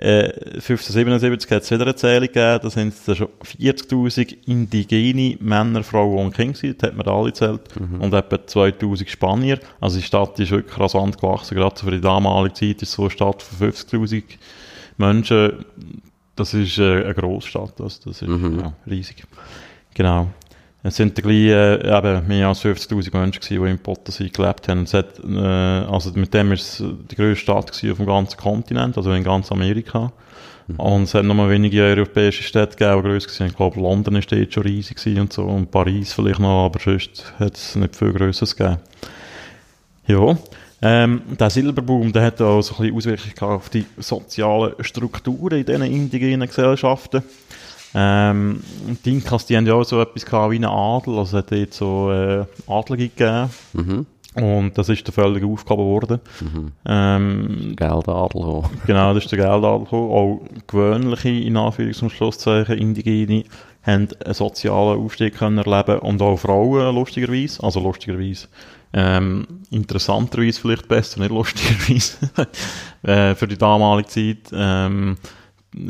Äh, 0.00 0.30
1577 0.54 1.50
hat 1.50 1.62
es 1.62 1.70
wieder 1.72 1.82
eine 1.82 1.94
Zählung 1.96 2.28
gegeben, 2.28 2.60
da 2.62 2.70
sind 2.70 2.94
es 2.94 3.16
schon 3.16 3.28
40.000 3.42 4.36
indigene 4.46 5.36
Männer, 5.40 5.82
Frauen 5.82 6.26
und 6.26 6.34
Kinder 6.36 6.52
gewesen, 6.52 6.76
das 6.78 6.90
hat 6.90 6.96
man 6.96 7.08
alle 7.08 7.30
gezählt, 7.30 7.62
und 7.76 8.14
etwa 8.14 8.36
2.000 8.36 9.08
Spanier. 9.08 9.58
Also 9.80 9.96
die 9.96 10.04
Stadt 10.04 10.38
ist 10.38 10.52
wirklich 10.52 10.78
rasant 10.78 11.20
gewachsen, 11.20 11.56
gerade 11.56 11.80
für 11.80 11.90
die 11.90 12.00
damalige 12.00 12.54
Zeit 12.54 12.82
ist 12.82 12.92
so 12.92 13.02
eine 13.02 13.10
Stadt 13.10 13.42
von 13.42 13.72
50.000 13.72 14.22
Menschen, 14.98 15.64
das 16.36 16.54
ist 16.54 16.78
äh, 16.78 17.04
eine 17.04 17.14
Großstadt, 17.14 17.78
das, 17.78 18.00
das 18.00 18.22
ist 18.22 18.28
ja, 18.28 18.72
riesig. 18.88 19.24
Genau. 19.94 20.28
Es 20.82 20.96
sind 20.96 21.16
gleich, 21.16 21.34
äh, 21.34 21.98
eben 21.98 22.28
mehr 22.28 22.48
als 22.48 22.64
50.000 22.64 23.16
Menschen 23.16 23.40
gewesen, 23.40 23.64
die 23.64 23.70
in 23.70 23.78
Potosi 23.78 24.28
gelebt 24.28 24.68
haben. 24.68 24.82
Es 24.82 24.94
hat, 24.94 25.18
äh, 25.18 25.38
also 25.38 26.12
mit 26.14 26.32
dem 26.32 26.52
ist 26.52 26.80
es 26.80 26.86
die 27.10 27.16
grösste 27.16 27.42
Stadt 27.42 27.72
gewesen 27.72 27.92
auf 27.92 27.96
dem 27.98 28.06
ganzen 28.06 28.36
Kontinent, 28.36 28.96
also 28.96 29.12
in 29.12 29.24
ganz 29.24 29.50
Amerika. 29.50 30.12
Und 30.76 31.04
es 31.04 31.14
hat 31.14 31.24
noch 31.24 31.34
mal 31.34 31.48
wenige 31.48 31.82
europäische 31.82 32.42
Städte 32.42 32.76
gegeben, 32.76 33.02
die 33.02 33.08
grösser 33.08 33.40
waren. 33.40 33.46
Ich 33.48 33.56
glaube, 33.56 33.80
London 33.80 34.16
ist 34.16 34.30
dort 34.30 34.52
schon 34.52 34.62
riesig 34.64 34.98
gewesen 34.98 35.20
und 35.20 35.32
so, 35.32 35.44
und 35.44 35.70
Paris 35.70 36.12
vielleicht 36.12 36.40
noch, 36.40 36.66
aber 36.66 36.78
sonst 36.78 37.32
hat 37.38 37.56
es 37.56 37.74
nicht 37.74 37.96
viel 37.96 38.12
Größeres 38.12 38.54
gegeben. 38.54 38.78
Ja, 40.06 40.38
ähm, 40.80 41.22
der 41.38 41.50
Silberboom, 41.50 42.12
der 42.12 42.22
hat 42.24 42.40
auch 42.40 42.62
so 42.62 42.74
ein 42.74 42.94
bisschen 42.94 43.14
Auswirkungen 43.16 43.52
auf 43.52 43.68
die 43.68 43.84
sozialen 43.98 44.74
Strukturen 44.80 45.58
in 45.58 45.66
diesen 45.66 45.82
indigenen 45.82 46.48
Gesellschaften. 46.48 47.22
Ähm, 47.94 48.62
die 49.04 49.12
Inkas, 49.12 49.46
die 49.46 49.56
haben 49.56 49.66
ja 49.66 49.74
auch 49.74 49.84
so 49.84 50.00
etwas 50.00 50.24
gehabt 50.24 50.52
wie 50.52 50.56
einen 50.56 50.66
Adel, 50.66 51.18
also 51.18 51.38
es 51.38 51.44
hat 51.44 51.52
dort 51.52 51.74
so 51.74 52.12
äh, 52.12 52.44
Adlige 52.66 53.08
gegeben. 53.08 53.50
mhm. 53.72 54.06
Und 54.34 54.78
das 54.78 54.88
ist 54.88 55.04
der 55.04 55.12
völlig 55.12 55.42
Aufgabe 55.42 55.82
geworden. 55.82 56.20
Ähm, 56.86 57.74
Geldadel 57.74 58.42
auch. 58.42 58.70
Genau, 58.86 59.12
das 59.12 59.24
ist 59.24 59.32
der 59.32 59.38
Geldadel 59.38 59.80
gekommen. 59.80 60.10
Auch 60.10 60.40
gewöhnliche, 60.66 61.30
in 61.30 61.56
Anführungs- 61.56 62.02
und 62.02 62.10
Schlusszeichen, 62.10 62.78
Indigene 62.78 63.44
haben 63.82 64.08
einen 64.24 64.34
sozialen 64.34 65.00
Aufstieg 65.00 65.36
können 65.36 65.58
erleben 65.58 65.98
und 66.00 66.22
auch 66.22 66.36
Frauen, 66.36 66.94
lustigerweise. 66.94 67.62
Also 67.64 67.80
lustigerweise. 67.80 68.46
Ähm, 68.92 69.46
interessanterweise 69.70 70.60
vielleicht 70.60 70.88
besser, 70.88 71.20
nicht 71.20 71.30
lustigerweise. 71.30 72.16
äh, 73.02 73.34
für 73.34 73.46
die 73.46 73.58
damalige 73.58 74.08
Zeit. 74.08 74.50
Ähm, 74.52 75.16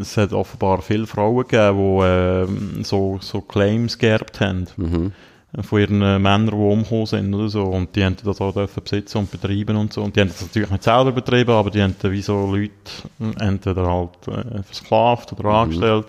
es 0.00 0.16
hat 0.16 0.32
offenbar 0.32 0.82
viele 0.82 1.06
Frauen 1.06 1.46
gegeben, 1.46 1.78
die 1.78 2.04
ähm, 2.04 2.84
so, 2.84 3.18
so 3.20 3.40
Claims 3.40 3.96
geerbt 3.98 4.40
haben 4.40 4.66
Mhm. 4.76 5.12
von 5.62 5.80
ihren 5.80 6.02
äh, 6.02 6.18
Männern, 6.18 6.46
die 6.48 6.52
umgekommen 6.52 7.06
sind 7.06 7.32
oder 7.32 7.48
so. 7.48 7.62
Und 7.62 7.94
die 7.94 8.04
haben 8.04 8.16
das 8.22 8.40
auch 8.40 8.52
dürfen 8.52 8.82
besitzen 8.82 9.18
und 9.18 9.30
betreiben 9.30 9.76
und 9.76 9.92
so. 9.92 10.02
Und 10.02 10.16
die 10.16 10.20
haben 10.20 10.28
das 10.28 10.42
natürlich 10.42 10.70
nicht 10.70 10.82
selber 10.82 11.12
betrieben, 11.12 11.52
aber 11.52 11.70
die 11.70 11.80
haben 11.82 11.94
wie 12.02 12.22
so 12.22 12.46
Leute 12.52 12.72
äh, 13.20 13.44
entweder 13.44 13.86
halt 13.86 14.10
äh, 14.28 14.62
versklavt 14.62 15.32
oder 15.32 15.50
angestellt, 15.50 16.06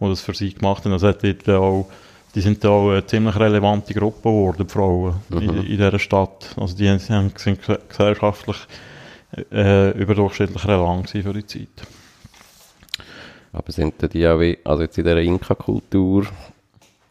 die 0.00 0.08
das 0.08 0.20
für 0.22 0.34
sie 0.34 0.54
gemacht 0.54 0.84
haben. 0.84 0.92
Also 0.92 1.06
hat 1.08 1.22
dort 1.22 1.48
auch, 1.50 1.88
die 2.34 2.40
sind 2.40 2.62
da 2.62 2.68
auch 2.68 2.90
eine 2.90 3.06
ziemlich 3.06 3.36
relevante 3.36 3.92
Gruppe 3.94 4.22
geworden, 4.28 4.66
die 4.66 4.72
Frauen, 4.72 5.14
in, 5.30 5.40
in 5.40 5.64
dieser 5.66 5.98
Stadt. 5.98 6.54
Also 6.56 6.76
die 6.76 6.88
haben- 6.88 6.98
sind 7.00 7.36
ges- 7.36 7.78
gesellschaftlich 7.88 8.56
äh, 9.52 9.90
überdurchschnittlich 9.98 10.64
relevant 10.66 11.10
für 11.10 11.32
die 11.32 11.46
Zeit. 11.46 11.68
Aber 13.52 13.72
sind 13.72 14.00
denn 14.00 14.10
die 14.10 14.26
auch 14.28 14.38
wie, 14.38 14.58
also 14.64 14.82
jetzt 14.82 14.96
in 14.98 15.04
dieser 15.04 15.18
Inka-Kultur, 15.20 16.26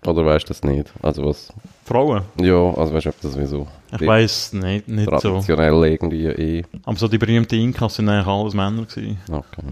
oder 0.06 0.26
weißt 0.26 0.46
du 0.46 0.48
das 0.50 0.64
nicht? 0.64 0.88
Also 1.02 1.26
was, 1.26 1.52
Frauen? 1.84 2.22
ja, 2.40 2.56
also 2.76 2.94
weißt 2.94 3.08
du, 3.08 3.10
ob 3.10 3.22
das 3.22 3.38
wie 3.38 3.46
so 3.46 3.68
Ich 4.00 4.08
weiss 4.08 4.54
nicht, 4.54 4.88
nicht 4.88 5.04
so. 5.10 5.18
traditionell 5.18 5.84
irgendwie 5.84 6.26
eh, 6.28 6.64
Aber 6.86 6.98
so 6.98 7.10
die 7.10 7.18
berühmten 7.18 7.56
Inkas 7.56 7.96
sind 7.96 8.08
eigentlich 8.08 8.26
alles 8.28 8.54
Männer 8.54 8.86
gewesen. 8.86 9.18
okay. 9.30 9.64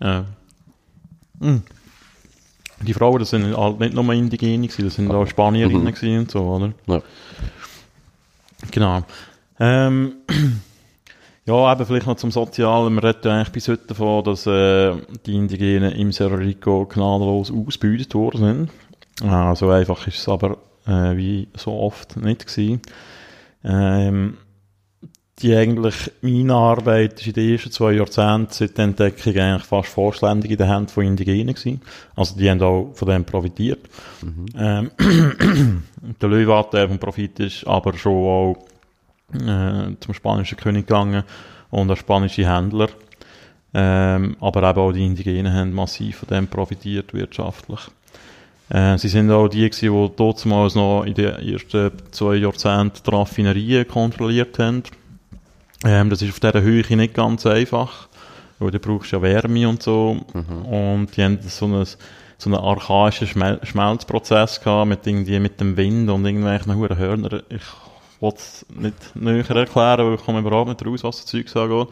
Ja. 0.00 0.24
Mhm. 1.40 1.62
Die 2.86 2.94
Frauen, 2.94 3.18
das 3.18 3.30
sind 3.30 3.56
halt 3.56 3.80
nicht 3.80 3.94
nur 3.94 4.12
Indigene 4.12 4.66
gewesen, 4.66 4.84
das 4.84 4.94
sind 4.94 5.10
auch 5.10 5.26
Spanierinnen 5.26 5.94
Mhm. 6.00 6.18
und 6.18 6.30
so, 6.30 6.40
oder? 6.40 6.72
Ja. 6.86 7.02
Genau. 8.70 9.02
Ähm, 9.60 10.12
Ja, 11.44 11.72
eben 11.72 11.84
vielleicht 11.86 12.06
noch 12.06 12.14
zum 12.14 12.30
Sozialen. 12.30 12.94
Man 12.94 13.02
redet 13.02 13.24
ja 13.24 13.32
eigentlich 13.34 13.50
bis 13.50 13.66
heute 13.66 13.88
davon, 13.88 14.22
dass 14.22 14.46
äh, 14.46 14.94
die 15.26 15.34
Indigenen 15.34 15.90
im 15.90 16.12
Cerro 16.12 16.36
Rico 16.36 16.86
gnadenlos 16.86 17.50
ausgebeutet 17.50 18.14
worden 18.14 18.68
sind. 19.20 19.28
Äh, 19.28 19.56
so 19.56 19.68
einfach 19.70 20.06
ist 20.06 20.18
es 20.18 20.28
aber 20.28 20.58
äh, 20.86 21.16
wie 21.16 21.48
so 21.56 21.72
oft 21.72 22.16
nicht 22.16 22.46
gewesen. 22.46 22.80
Ähm, 23.64 24.36
die 25.38 25.54
eigentlich, 25.56 26.10
meine 26.20 26.54
Arbeit 26.54 27.20
ist 27.20 27.26
in 27.28 27.32
den 27.32 27.52
ersten 27.52 27.72
zwei 27.72 27.92
Jahrzehnten 27.92 28.52
seit 28.52 28.76
der 28.76 28.84
Entdeckung 28.84 29.36
eigentlich 29.36 29.64
fast 29.64 29.88
vollständig 29.88 30.50
in 30.50 30.58
den 30.58 30.68
Händen 30.68 30.88
von 30.88 31.04
Indigenen 31.04 31.54
gewesen. 31.54 31.80
Also 32.14 32.36
die 32.36 32.50
haben 32.50 32.62
auch 32.62 32.92
von 32.94 33.08
dem 33.08 33.24
profitiert. 33.24 33.80
Ähm, 34.56 34.90
der 36.20 36.28
Löwenanteil 36.28 36.88
vom 36.88 36.98
Profit 36.98 37.40
ist 37.40 37.66
aber 37.66 37.94
schon 37.94 38.12
auch 38.12 38.66
äh, 39.34 39.96
zum 40.00 40.14
spanischen 40.14 40.58
König 40.58 40.86
gegangen 40.86 41.24
und 41.70 41.90
an 41.90 41.96
spanische 41.96 42.46
Händler. 42.46 42.88
Ähm, 43.74 44.36
aber 44.38 44.68
eben 44.68 44.78
auch 44.78 44.92
die 44.92 45.06
Indigenen 45.06 45.52
haben 45.52 45.72
massiv 45.72 46.18
von 46.18 46.28
dem 46.28 46.46
profitiert 46.46 47.14
wirtschaftlich. 47.14 47.80
Äh, 48.68 48.98
sie 48.98 49.08
sind 49.08 49.30
auch 49.30 49.48
die, 49.48 49.68
gewesen, 49.68 50.12
die 50.16 50.44
damals 50.44 50.74
noch 50.74 51.04
in 51.04 51.14
den 51.14 51.34
ersten 51.36 51.92
zwei 52.10 52.36
Jahrzehnten 52.36 53.00
die 53.04 53.10
Raffinerien 53.10 53.88
kontrolliert 53.88 54.58
haben. 54.58 54.82
Ähm, 55.84 56.10
das 56.10 56.22
ist 56.22 56.30
auf 56.30 56.40
dieser 56.40 56.62
Höhe 56.62 56.84
nicht 56.96 57.14
ganz 57.14 57.46
einfach, 57.46 58.08
weil 58.58 58.70
du 58.70 58.78
brauchst 58.78 59.12
ja 59.12 59.20
Wärme 59.22 59.68
und 59.68 59.82
so. 59.82 60.18
Und 60.32 61.08
die 61.16 61.22
haben 61.24 61.38
so 61.42 61.64
einen, 61.64 61.84
so 62.38 62.50
einen 62.50 62.54
archaischen 62.54 63.26
Schmel 63.26 63.60
Schmelzprozess 63.62 64.60
gehabt 64.60 64.88
mit, 64.88 65.06
irgendwie, 65.06 65.38
mit 65.40 65.60
dem 65.60 65.76
Wind 65.76 66.08
und 66.10 66.24
irgendwelchen 66.24 66.76
hohen 66.76 66.96
Hörner. 66.96 67.42
Ich 67.48 67.62
will 68.20 68.32
es 68.36 68.64
nicht 68.70 69.16
näher 69.16 69.50
erklären, 69.50 70.06
weil 70.06 70.14
ich 70.14 70.24
komme 70.24 70.38
überhaupt 70.38 70.68
nicht 70.68 70.86
raus, 70.86 71.02
was 71.02 71.22
das 71.22 71.26
Zeug 71.26 71.54
angeht. 71.56 71.88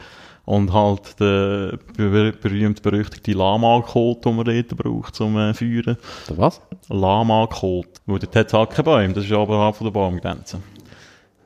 Und 0.47 0.73
halt 0.73 1.21
der 1.21 1.79
ber 1.97 2.33
berühmt-berüchtigte 2.33 3.33
Lama-Kult, 3.33 4.25
den 4.25 4.37
man 4.37 4.47
dort 4.47 4.77
braucht 4.77 5.15
zum 5.15 5.37
äh, 5.37 5.53
Feuern. 5.55 5.97
Der 6.29 6.39
was? 6.39 6.61
Lama-Kult. 6.89 8.01
Weil 8.07 8.19
dort 8.21 8.35
hat 8.35 8.47
es 8.47 8.53
halt 8.53 8.71
keine 8.71 8.85
Bäume, 8.85 9.15
das 9.15 9.25
ist 9.25 9.33
oberhalb 9.33 9.77
von 9.77 9.87
der 9.87 9.93
Baumgrenze. 9.93 10.61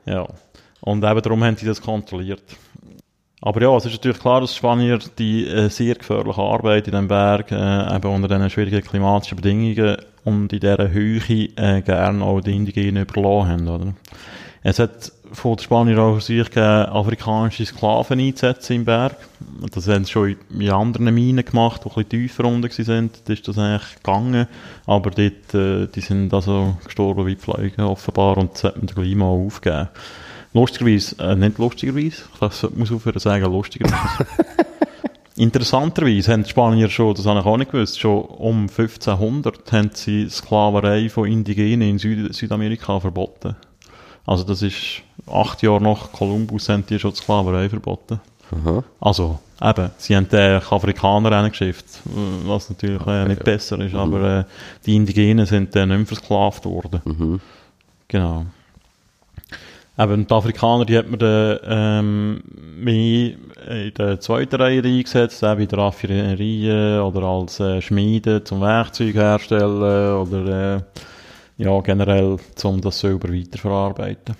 Ja. 0.05 0.27
Und 0.85 1.03
eben 1.03 1.21
darum 1.21 1.43
haben 1.43 1.57
sie 1.57 1.65
das 1.65 1.81
kontrolliert. 1.81 2.43
Aber 3.41 3.61
ja, 3.61 3.75
es 3.75 3.85
ist 3.85 3.93
natürlich 3.93 4.19
klar, 4.19 4.41
dass 4.41 4.55
Spanier 4.55 4.99
die 5.19 5.47
äh, 5.47 5.69
sehr 5.69 5.95
gefährliche 5.95 6.41
Arbeit 6.41 6.87
in 6.87 6.93
dem 6.93 7.07
Berg, 7.07 7.51
äh, 7.51 7.95
eben 7.95 8.07
unter 8.07 8.27
diesen 8.27 8.49
schwierigen 8.49 8.81
klimatischen 8.81 9.35
Bedingungen 9.35 9.97
und 10.23 10.53
in 10.53 10.59
dieser 10.59 10.89
Höhe 10.89 11.19
äh, 11.55 11.81
gerne 11.81 12.23
auch 12.23 12.41
die 12.41 12.55
Indigenen 12.55 13.03
überlassen 13.03 13.49
haben. 13.49 13.67
Oder? 13.67 13.93
Es 14.63 14.79
hat 14.79 15.11
von 15.31 15.57
den 15.57 15.63
Spaniern 15.63 15.99
auch 15.99 16.19
sich 16.21 16.57
afrikanische 16.57 17.65
Sklaven 17.65 18.19
einzusetzen 18.19 18.77
im 18.77 18.85
Berg. 18.85 19.17
Das 19.71 19.87
haben 19.87 20.05
sie 20.05 20.11
schon 20.11 20.37
in 20.49 20.71
anderen 20.71 21.13
Minen 21.13 21.45
gemacht, 21.45 21.81
die 21.83 21.89
ein 21.89 21.93
bisschen 21.93 22.09
tiefer 22.09 22.45
unten 22.45 22.71
sind. 22.71 23.21
Da 23.25 23.33
ist 23.33 23.47
das 23.47 23.57
eigentlich 23.57 23.95
gegangen. 23.97 24.47
Aber 24.87 25.11
dort, 25.11 25.53
äh, 25.53 25.87
die 25.87 26.01
sind 26.01 26.33
also 26.33 26.77
gestorben 26.83 27.27
wie 27.27 27.35
Pflege 27.35 27.87
offenbar 27.87 28.37
und 28.37 28.53
das 28.53 28.63
hat 28.63 28.77
man 28.77 28.87
gleich 28.87 29.15
mal 29.15 29.25
aufgegeben. 29.25 29.89
Lustigerweise, 30.55 31.17
äh, 31.19 31.35
nicht 31.35 31.57
lustigerweise, 31.57 32.23
ich 32.33 32.75
muss 32.77 32.89
aufhören 32.89 33.19
zu 33.19 33.19
sagen, 33.19 33.51
lustigerweise. 33.51 34.25
Interessanterweise 35.35 36.31
haben 36.31 36.43
die 36.43 36.49
Spanier 36.49 36.87
schon, 36.87 37.13
das 37.13 37.25
habe 37.25 37.41
ich 37.41 37.45
auch 37.45 37.57
nicht 37.57 37.71
gewusst, 37.71 37.99
schon 37.99 38.21
um 38.21 38.61
1500 38.69 39.69
haben 39.73 39.89
sie 39.93 40.29
Sklaverei 40.29 41.09
von 41.09 41.27
Indigenen 41.27 41.89
in 41.89 41.97
Süd 41.97 42.33
Südamerika 42.33 43.01
verboten. 43.01 43.57
Also 44.25 44.45
das 44.45 44.61
ist 44.61 45.01
acht 45.29 45.61
Jahre 45.61 45.83
nach 45.83 46.13
Kolumbus 46.13 46.69
haben 46.69 46.85
die 46.87 46.99
schon 46.99 47.11
die 47.11 47.17
Sklaverei 47.17 47.67
verboten. 47.67 48.21
Aha. 48.51 48.81
Also, 49.01 49.39
eben, 49.61 49.91
sie 49.97 50.15
haben 50.15 50.29
den 50.29 50.61
Afrikaner 50.61 51.31
reingeschifft, 51.33 51.85
was 52.45 52.69
natürlich 52.69 53.05
äh, 53.05 53.27
nicht 53.27 53.43
besser 53.43 53.77
ist, 53.81 53.93
aber 53.93 54.39
äh, 54.39 54.43
die 54.85 54.95
Indigenen 54.95 55.45
sind 55.45 55.75
dann 55.75 55.89
nicht 55.89 55.97
mehr 55.97 56.07
versklavt 56.07 56.63
worden. 56.63 57.01
Mhm. 57.03 57.41
Genau. 58.07 58.45
Eben, 59.97 60.27
die 60.27 60.33
Afrikaner, 60.33 60.85
die 60.85 60.97
hat 60.97 61.09
man 61.09 61.19
dann, 61.19 61.59
ähm, 61.63 62.41
mehr 62.77 63.31
in 63.69 63.93
der 63.97 64.19
zweiten 64.19 64.55
Reihe 64.55 64.83
eingesetzt, 64.83 65.41
eben 65.41 65.61
in 65.61 65.67
der 65.69 65.79
Raffinerien 65.79 66.99
oder 66.99 67.23
als 67.23 67.61
äh, 67.61 67.81
Schmiede 67.81 68.43
zum 68.43 68.59
Werkzeug 68.59 69.15
herstellen 69.15 70.17
oder 70.17 70.75
äh, 70.75 70.81
ja, 71.57 71.79
generell 71.79 72.37
zum 72.55 72.81
das 72.81 72.99
Silber 72.99 73.29
weiterverarbeiten. 73.29 74.35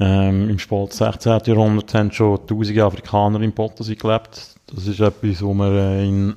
Ähm, 0.00 0.48
Im 0.48 0.58
späten 0.58 0.92
16. 0.92 1.40
Jahrhundert 1.44 1.92
haben 1.92 2.10
schon 2.12 2.46
tausende 2.46 2.84
Afrikaner 2.84 3.42
in 3.42 3.52
Potosí 3.52 3.96
gelebt. 3.96 4.54
Das 4.72 4.86
ist 4.86 5.00
etwas, 5.00 5.42
wo 5.42 5.52
man 5.52 5.76
äh, 5.76 6.04
in 6.06 6.36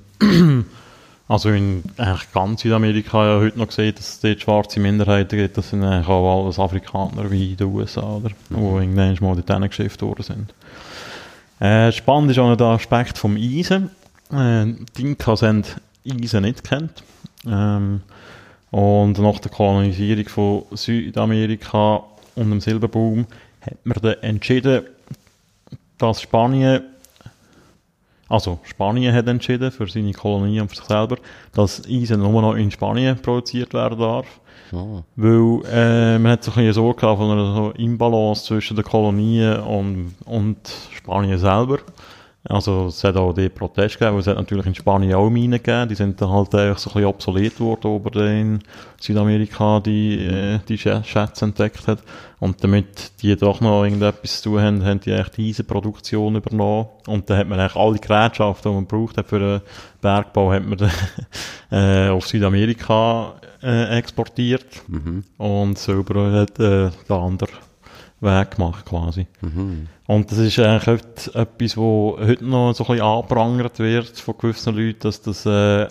also 1.28 1.50
in 1.50 1.84
eigentlich 1.98 2.32
ganz 2.34 2.62
Südamerika 2.62 3.26
ja 3.26 3.40
heute 3.40 3.58
noch 3.58 3.72
sieht, 3.72 3.98
dass 3.98 4.10
es 4.10 4.20
dort 4.20 4.42
schwarze 4.42 4.80
Minderheiten 4.80 5.38
gibt. 5.38 5.58
Das 5.58 5.70
sind 5.70 5.84
eigentlich 5.84 6.08
auch 6.08 6.44
alles 6.44 6.60
Afrikaner 6.60 7.32
wie 7.32 7.52
in 7.52 7.58
den 7.58 7.68
USA, 7.68 8.02
oder? 8.02 8.32
Wo 8.50 8.80
irgendwann 8.80 9.18
mal 9.22 9.42
dort 9.42 9.62
geschifft 9.70 10.02
worden 10.02 10.24
sind. 10.24 10.54
Äh, 11.60 11.92
spannend 11.92 12.32
ist 12.32 12.40
auch 12.40 12.50
noch 12.50 12.58
der 12.58 12.68
Aspekt 12.68 13.18
vom 13.18 13.38
Eisen. 13.38 13.90
Äh, 14.32 14.66
die 14.98 15.02
Inkas 15.02 15.42
haben 15.42 15.64
Eisen 16.06 16.44
nicht 16.44 16.64
kennt. 16.64 17.04
Ähm, 17.48 18.02
und 18.72 19.20
nach 19.20 19.40
der 19.40 19.52
Kolonisierung 19.52 20.28
von 20.28 20.64
Südamerika 20.72 22.04
und 22.36 22.50
dem 22.50 22.60
Silberboom 22.60 23.28
hat 23.62 23.86
man 23.86 23.98
dann 24.02 24.16
entschieden, 24.22 24.84
dass 25.98 26.22
Spanien, 26.22 26.82
also 28.34 28.58
Spanien 28.64 29.14
hat 29.14 29.28
entschieden 29.28 29.70
für 29.70 29.88
seine 29.88 30.12
Kolonie 30.12 30.60
und 30.60 30.68
für 30.68 30.78
sich 30.78 30.86
selber, 30.86 31.18
dass 31.54 31.84
Eisen 31.88 32.20
nur 32.20 32.42
noch 32.42 32.56
in 32.56 32.72
Spanien 32.72 33.16
produziert 33.16 33.76
werden 33.76 34.00
darf. 34.00 34.26
Ah. 34.72 35.04
Weil 35.16 35.62
äh, 35.72 36.18
man 36.18 36.32
hat 36.32 36.44
so 36.44 36.50
ein 36.50 36.56
bisschen 36.56 36.74
Sorge 36.74 37.02
gehabt 37.02 37.20
von 37.20 37.30
einer 37.30 37.56
so 37.56 37.72
Imbalance 37.78 38.46
zwischen 38.46 38.76
den 38.76 38.84
Kolonien 38.84 39.60
und, 39.60 40.16
und 40.26 40.58
Spanien 40.96 41.38
selber. 41.38 41.78
Also 42.46 42.88
es 42.88 43.02
hat 43.06 43.16
auch 43.16 43.32
die 43.32 43.48
Proteste 43.48 44.00
gegeben, 44.00 44.20
es 44.20 44.28
hat 44.28 44.36
natürlich 44.36 44.66
in 44.66 44.76
Spanien 44.76 45.14
auch 45.14 45.30
Minen 45.30 45.64
gegeben, 45.64 45.88
die 45.88 45.96
sind 45.96 46.20
dann 46.22 46.30
halt 46.30 46.54
eigentlich 46.54 46.78
so 46.80 46.90
ein 46.90 46.94
bisschen 46.96 47.06
obsolet 47.08 47.60
worden, 47.62 47.84
wo 47.92 48.00
man 48.00 48.28
in 48.28 48.60
Südamerika 49.00 49.80
die, 49.80 50.26
äh, 50.26 50.60
die 50.68 50.78
Schä- 50.78 51.04
Schätze 51.06 51.46
entdeckt 51.46 51.88
hat. 51.88 52.00
Und 52.42 52.62
damit 52.62 53.22
die 53.22 53.34
doch 53.38 53.62
noch 53.62 53.86
irgendetwas 53.86 54.42
zu 54.42 54.50
tun 54.50 54.62
haben, 54.62 54.84
haben 54.84 55.00
die 55.00 55.14
eigentlich 55.14 55.30
die 55.30 55.50
Eisenproduktion 55.50 56.36
übernommen. 56.36 56.88
Und 57.08 57.30
dann 57.30 57.38
hat 57.38 57.48
man 57.48 57.62
eigentlich 57.62 57.78
alle 57.78 57.98
Gerätschaften, 58.00 58.72
die 58.72 58.76
man 58.76 58.88
braucht 58.88 59.26
für 59.26 59.40
den 59.40 59.62
Bergbau, 60.02 60.52
hat 60.52 60.66
man 60.66 60.78
dann 61.72 62.08
äh, 62.08 62.10
auf 62.10 62.28
Südamerika 62.28 63.36
äh, 63.62 63.98
exportiert. 63.98 64.66
Mhm. 64.90 65.24
Und 65.38 65.78
Silber 65.78 66.32
hat 66.34 66.60
äh, 66.60 66.90
den 67.08 67.16
anderen 67.16 67.56
Weg 68.24 68.52
gemacht 68.52 68.86
quasi. 68.86 69.28
Mhm. 69.42 69.88
Und 70.08 70.32
das 70.32 70.40
ist 70.40 70.60
eigentlich 70.60 70.88
heute 70.88 71.36
etwas, 71.36 71.78
wo 71.78 72.18
heute 72.20 72.46
noch 72.46 72.74
so 72.74 72.84
ein 72.84 72.88
bisschen 72.88 73.06
angeprangert 73.06 73.80
wird 73.80 74.20
von 74.20 74.38
gewissen 74.38 74.76
Leuten, 74.76 75.00
dass 75.00 75.22
das 75.22 75.46
äh, 75.46 75.88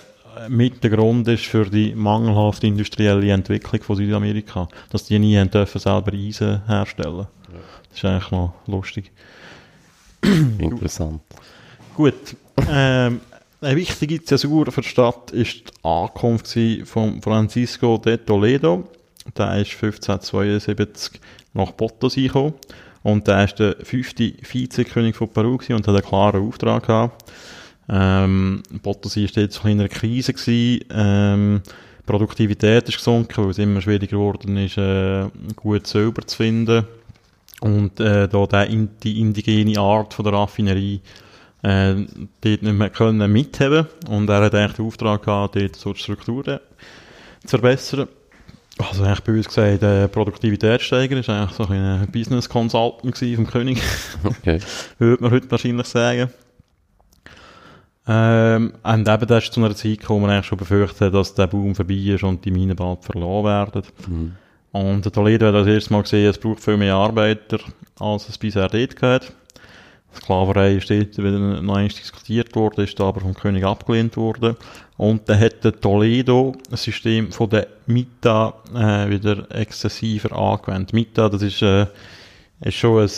mit 0.49 0.83
der 0.83 0.90
Grund 0.90 1.29
ist 1.29 1.45
für 1.45 1.66
die 1.66 1.95
mangelhafte 1.95 2.66
industrielle 2.66 3.31
Entwicklung 3.31 3.83
von 3.83 3.97
Südamerika. 3.97 4.68
Dass 4.90 5.05
die 5.05 5.18
nie 5.18 5.42
dürfen 5.49 5.79
selber 5.79 6.12
Eisen 6.12 6.66
herstellen. 6.66 7.27
Das 7.90 7.99
ist 7.99 8.05
eigentlich 8.05 8.31
noch 8.31 8.55
lustig. 8.66 9.12
Interessant. 10.59 11.21
Gut. 11.95 12.37
Ähm, 12.68 13.21
eine 13.61 13.77
wichtige 13.77 14.23
Zäsur 14.25 14.73
für 14.73 14.81
die 14.81 14.88
Stadt 14.88 15.31
ist 15.31 15.68
die 15.68 15.85
Ankunft 15.85 16.59
von 16.85 17.21
Francisco 17.23 17.99
de 17.99 18.16
Toledo. 18.16 18.88
Der 19.37 19.59
ist 19.59 19.73
1572 19.75 21.21
nach 21.54 21.76
Potosí 21.76 22.26
gekommen. 22.26 22.54
Und 23.02 23.26
der 23.26 23.44
ist 23.44 23.58
der 23.58 23.76
fünfte 23.82 24.32
Vizekönig 24.42 25.16
von 25.16 25.28
Peru 25.28 25.54
und 25.54 25.70
hat 25.70 25.88
einen 25.88 26.02
klaren 26.02 26.46
Auftrag 26.46 26.86
gehabt. 26.86 27.32
Ähm, 27.88 28.62
Potosí 28.82 29.24
ist 29.24 29.36
jetzt 29.36 29.64
in 29.64 29.80
einer 29.80 29.88
Krise 29.88 30.32
gewesen. 30.32 30.84
Ähm, 30.90 31.62
Produktivität 32.06 32.88
ist 32.88 32.98
gesunken, 32.98 33.44
weil 33.44 33.50
es 33.50 33.58
immer 33.58 33.80
schwieriger 33.80 34.16
geworden 34.16 34.56
ist, 34.56 34.78
äh, 34.78 35.26
gut 35.56 35.86
Silber 35.86 36.26
zu 36.26 36.36
finden. 36.36 36.86
Und 37.60 38.00
äh, 38.00 38.28
da 38.28 38.66
die 38.66 39.20
indigene 39.20 39.78
Art 39.78 40.14
von 40.14 40.24
der 40.24 40.34
Raffinerie 40.34 41.00
äh, 41.62 41.94
dort 42.40 42.62
nicht 42.62 42.62
mehr 42.62 42.90
können 42.90 43.30
mithaben 43.30 43.86
Und 44.08 44.28
er 44.28 44.42
hat 44.42 44.54
eigentlich 44.54 44.76
den 44.76 44.86
Auftrag 44.86 45.22
gehabt, 45.22 45.56
dort 45.56 45.76
so 45.76 45.92
die 45.92 46.00
Strukturen 46.00 46.58
zu 47.44 47.48
verbessern. 47.48 48.08
Also 48.78 49.04
eigentlich 49.04 49.20
bei 49.20 49.32
uns 49.32 49.48
gesagt, 49.48 49.82
äh, 49.82 50.08
Produktivitätssteiger 50.08 51.18
ist 51.18 51.28
eigentlich 51.28 51.56
so 51.56 51.66
ein 51.66 52.08
Business 52.11 52.48
Consultant 52.48 53.16
vom 53.16 53.46
König. 53.46 53.80
Okay. 54.24 54.61
würde 54.98 55.22
man 55.22 55.32
heute 55.32 55.50
wahrscheinlich 55.50 55.87
sagen. 55.87 56.30
Ähm, 58.06 58.72
und 58.82 59.08
eben 59.08 59.26
das 59.26 59.44
ist 59.44 59.52
zu 59.52 59.61
einer 59.61 59.74
Zeit 59.76 60.00
gekommen, 60.00 60.22
wo 60.22 60.26
man 60.26 60.35
eigentlich 60.35 60.46
schon 60.46 60.58
befürchtet 60.58 61.14
dass 61.14 61.35
der 61.35 61.46
Boom 61.46 61.74
vorbei 61.74 61.94
ist 61.94 62.24
und 62.24 62.44
die 62.44 62.50
Minen 62.50 62.74
bald 62.74 63.04
verloren 63.04 63.44
werden. 63.44 63.82
Mhm. 64.08 64.32
Und 64.72 65.04
der 65.04 65.12
Toledo 65.12 65.46
hat 65.46 65.54
das 65.54 65.66
erste 65.66 65.92
Mal 65.92 66.02
gesehen, 66.02 66.30
es 66.30 66.38
braucht 66.38 66.61
viel 66.61 66.78
mehr 66.78 66.94
Arbeiter, 66.94 67.58
als 68.00 68.28
es 68.28 68.38
bisher 68.38 68.68
dort 68.68 68.96
gehört. 68.96 69.32
Sklaverei 70.14 70.75
ist 70.75 70.90
dort 70.90 71.18
wieder 71.18 71.38
noch 71.38 71.59
einmal 71.59 71.88
diskutiert 71.88 72.55
worden, 72.55 72.85
ist 72.85 73.01
aber 73.01 73.20
vom 73.20 73.35
König 73.35 73.64
abgelehnt 73.64 74.16
worden. 74.16 74.57
Und 74.96 75.29
dann 75.29 75.40
hat 75.40 75.64
der 75.64 75.81
Toledo 75.81 76.55
das 76.70 76.83
System 76.83 77.33
von 77.33 77.51
der 77.51 77.66
Mita 77.87 78.55
äh, 78.75 79.11
wieder 79.11 79.51
exzessiver 79.51 80.37
angewendet. 80.37 80.92
Mita, 80.92 81.29
das 81.29 81.42
ist, 81.42 81.62
äh, 81.62 81.87
ist 82.61 82.75
schon 82.75 83.03
ein 83.03 83.11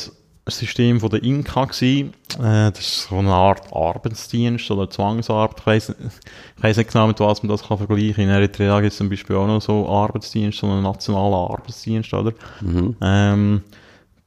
System 0.46 1.00
von 1.00 1.10
der 1.10 1.22
Inka 1.22 1.64
gewesen. 1.64 2.14
Äh, 2.38 2.70
das 2.70 2.80
ist 2.80 3.08
so 3.08 3.16
eine 3.16 3.32
Art 3.32 3.72
Arbeitsdienst 3.72 4.70
oder 4.70 4.88
Zwangsarbeit. 4.88 5.58
Ich 5.58 5.66
weiss, 5.66 5.88
ich 5.88 6.62
weiss 6.62 6.76
nicht 6.76 6.92
genau, 6.92 7.06
mit 7.06 7.20
was 7.20 7.42
man 7.42 7.50
das 7.50 7.66
kann 7.66 7.78
vergleichen. 7.78 8.24
In 8.24 8.30
Eritrea 8.30 8.80
gibt 8.80 8.92
es 8.92 8.98
zum 8.98 9.08
Beispiel 9.08 9.36
auch 9.36 9.46
noch 9.46 9.60
so 9.60 9.88
Arbeitsdienst, 9.88 10.58
so 10.58 10.66
einen 10.66 10.82
nationalen 10.82 11.34
Arbeitsdienst, 11.34 12.12
oder? 12.14 12.32
Mhm. 12.60 12.96
Ähm, 13.00 13.62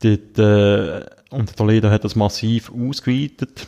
dort, 0.01 0.39
äh, 0.39 1.16
und 1.29 1.55
Toledo 1.55 1.89
hat 1.89 2.03
das 2.03 2.15
massiv 2.15 2.71
ausgeweitet. 2.71 3.67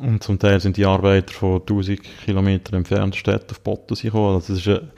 Und 0.00 0.22
zum 0.22 0.38
Teil 0.38 0.60
sind 0.60 0.76
die 0.76 0.86
Arbeiter 0.86 1.32
von 1.32 1.60
1000 1.60 2.00
Kilometern 2.24 2.76
entfernten 2.76 3.18
Städten 3.18 3.50
auf 3.50 3.60
Bottensee 3.60 4.08
gekommen. 4.08 4.36
Also 4.36 4.54
es 4.54 4.66
war 4.66 4.80
ein 4.80 4.90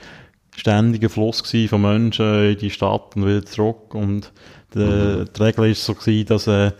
ständiger 0.55 1.09
Fluss 1.09 1.41
von 1.41 1.81
Menschen 1.81 2.51
in 2.51 2.57
die 2.57 2.69
Stadt 2.69 3.15
und 3.15 3.25
wieder 3.25 3.45
zurück. 3.45 3.95
Und 3.95 4.31
die, 4.73 5.25
die 5.25 5.43
Regel 5.43 5.67
war 5.67 5.73
so, 5.73 5.95
gewesen, 5.95 6.25
dass 6.27 6.47
äh, 6.47 6.71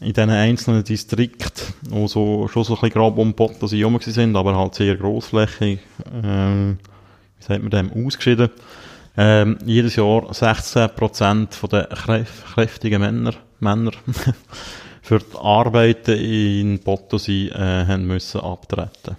in 0.00 0.12
diesen 0.12 0.30
einzelnen 0.30 0.82
Distrikten, 0.82 1.74
wo 1.90 2.08
so, 2.08 2.48
schon 2.48 2.64
so 2.64 2.74
ein 2.74 2.80
bisschen 2.80 2.94
grob 2.94 3.18
um 3.18 3.34
Bottensee 3.34 3.78
herum 3.78 3.98
sind, 4.00 4.34
aber 4.34 4.56
halt 4.56 4.74
sehr 4.74 4.96
grossflächig, 4.96 5.78
ähm, 6.12 6.78
wie 7.38 7.44
sagt 7.44 7.62
man 7.62 7.70
dem, 7.70 8.06
ausgeschieden, 8.06 8.50
ähm, 9.16 9.58
jedes 9.64 9.96
Jahr 9.96 10.30
16% 10.30 11.54
von 11.54 11.70
den 11.70 11.84
kräf 11.90 12.44
kräftigen 12.54 13.00
Männer, 13.00 13.34
Männer 13.62 13.92
für 15.02 15.18
die 15.18 15.38
Arbeiten 15.38 16.18
in 16.18 16.78
Potosí 16.80 17.50
äh, 17.50 17.86
haben 17.86 18.06
müssen 18.06 18.40
abtreten. 18.40 19.16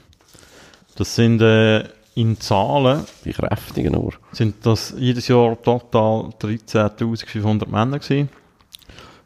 Das 0.96 1.16
sind 1.16 1.42
äh, 1.42 1.84
in 2.16 2.40
Zahlen 2.40 3.04
Die 3.26 3.34
kräftigen 3.34 3.94
nur. 3.94 4.14
sind 4.32 4.66
das 4.66 4.94
jedes 4.98 5.28
Jahr 5.28 5.60
total 5.62 6.30
13.500 6.40 7.68
Männer 7.68 8.00
gewesen. 8.00 8.30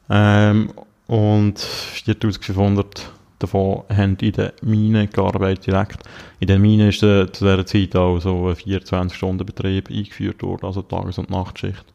Ähm, 0.09 0.71
und 1.07 1.59
4.500 1.59 2.85
davon 3.39 3.83
haben 3.89 4.17
in 4.21 4.31
den 4.31 4.51
Minen 4.61 5.09
gearbeitet 5.09 5.67
direkt. 5.67 6.03
In 6.39 6.47
den 6.47 6.61
Minen 6.61 6.89
ist 6.89 7.03
äh, 7.03 7.31
zu 7.31 7.45
dieser 7.45 7.65
Zeit 7.65 7.95
auch 7.95 8.19
so 8.19 8.47
ein 8.47 8.55
24-Stunden-Betrieb 8.55 9.89
eingeführt 9.89 10.41
worden, 10.43 10.65
also 10.65 10.81
Tages- 10.81 11.17
und 11.17 11.29
Nachtschicht. 11.29 11.85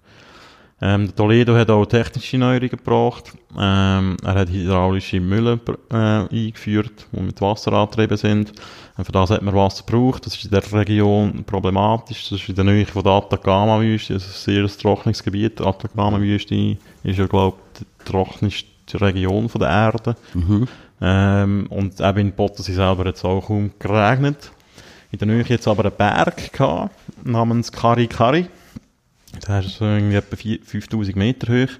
Ähm, 0.85 1.07
der 1.07 1.15
Toledo 1.15 1.55
hat 1.55 1.71
auch 1.71 1.87
technische 1.87 2.39
Neuerungen 2.39 2.71
gebracht. 2.71 3.33
Ähm, 3.57 4.17
er 4.25 4.35
hat 4.35 4.51
hydraulische 4.51 5.21
Mühlen 5.21 5.61
äh, 5.93 5.95
eingeführt, 5.95 7.07
die 7.13 7.21
mit 7.21 7.41
Wasser 7.41 7.73
angetrieben 7.73 8.17
sind. 8.17 8.53
Und 8.97 9.05
für 9.05 9.13
das 9.13 9.31
hat 9.31 9.43
man 9.43 9.55
Wasser 9.55 9.85
gebraucht. 9.87 10.27
Das 10.27 10.35
ist 10.35 10.45
in 10.45 10.51
der 10.51 10.73
Region 10.73 11.45
problematisch. 11.45 12.29
Das 12.29 12.41
ist 12.41 12.49
in 12.49 12.57
der 12.57 12.65
Nähe 12.65 12.85
von 12.85 13.05
der 13.05 13.13
Atacama-Wüste. 13.13 14.15
Das 14.15 14.27
ist 14.27 14.49
ein 14.49 14.55
sehr 14.55 14.79
trockenes 14.79 15.23
Gebiet. 15.23 15.61
Die 15.61 15.63
Atacama-Wüste 15.63 16.77
ist 17.05 17.19
ja, 17.19 17.27
glaube 17.27 17.59
ich, 17.75 17.79
die 17.79 18.11
trockenste 18.11 19.01
Region 19.01 19.49
von 19.49 19.61
der 19.61 19.71
Erde. 19.71 20.17
Mhm. 20.35 20.67
Ähm, 21.01 21.67
und 21.71 22.01
eben 22.01 22.19
in 22.19 22.33
Potosí 22.33 22.73
selber 22.73 23.05
hat 23.05 23.15
es 23.15 23.25
auch 23.25 23.47
kaum 23.47 23.71
geregnet. 23.79 24.51
In 25.13 25.19
der 25.21 25.29
Nähe 25.29 25.45
jetzt 25.47 25.69
aber 25.69 25.85
einen 25.85 25.97
Berg 25.97 26.53
gehabt, 26.53 26.91
namens 27.23 27.71
Kari 27.71 28.09
Kari. 28.09 28.49
Der 29.47 29.61
ist 29.61 29.77
so 29.77 29.85
irgendwie 29.85 30.17
etwa 30.17 30.37
vier- 30.37 30.61
5000 30.63 31.17
Meter 31.17 31.53
hoch. 31.53 31.71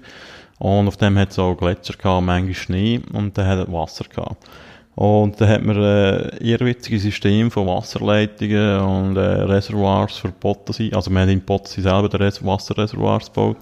Und 0.59 0.87
auf 0.87 0.97
dem 0.97 1.17
hat 1.17 1.31
es 1.31 1.39
auch 1.39 1.55
Gletscher 1.55 1.95
gehabt, 1.95 2.25
manchmal 2.25 2.53
Schnee 2.53 3.01
und 3.11 3.37
dann 3.37 3.47
hat 3.47 3.67
es 3.67 3.73
Wasser 3.73 4.05
gehabt. 4.05 4.49
Und 4.95 5.41
dann 5.41 5.49
hat 5.49 5.63
man 5.63 5.77
ein 5.77 6.37
irrwitziges 6.39 7.01
System 7.01 7.49
von 7.49 7.65
Wasserleitungen 7.67 8.79
und 8.79 9.17
äh, 9.17 9.21
Reservoirs 9.21 10.17
für 10.17 10.27
Potosí. 10.29 10.93
Also 10.93 11.09
wir 11.09 11.19
haben 11.21 11.29
in 11.29 11.41
Potosí 11.45 11.81
selber 11.81 12.09
die 12.09 12.17
Res 12.17 12.45
Wasserreservoirs 12.45 13.27
gebaut, 13.27 13.57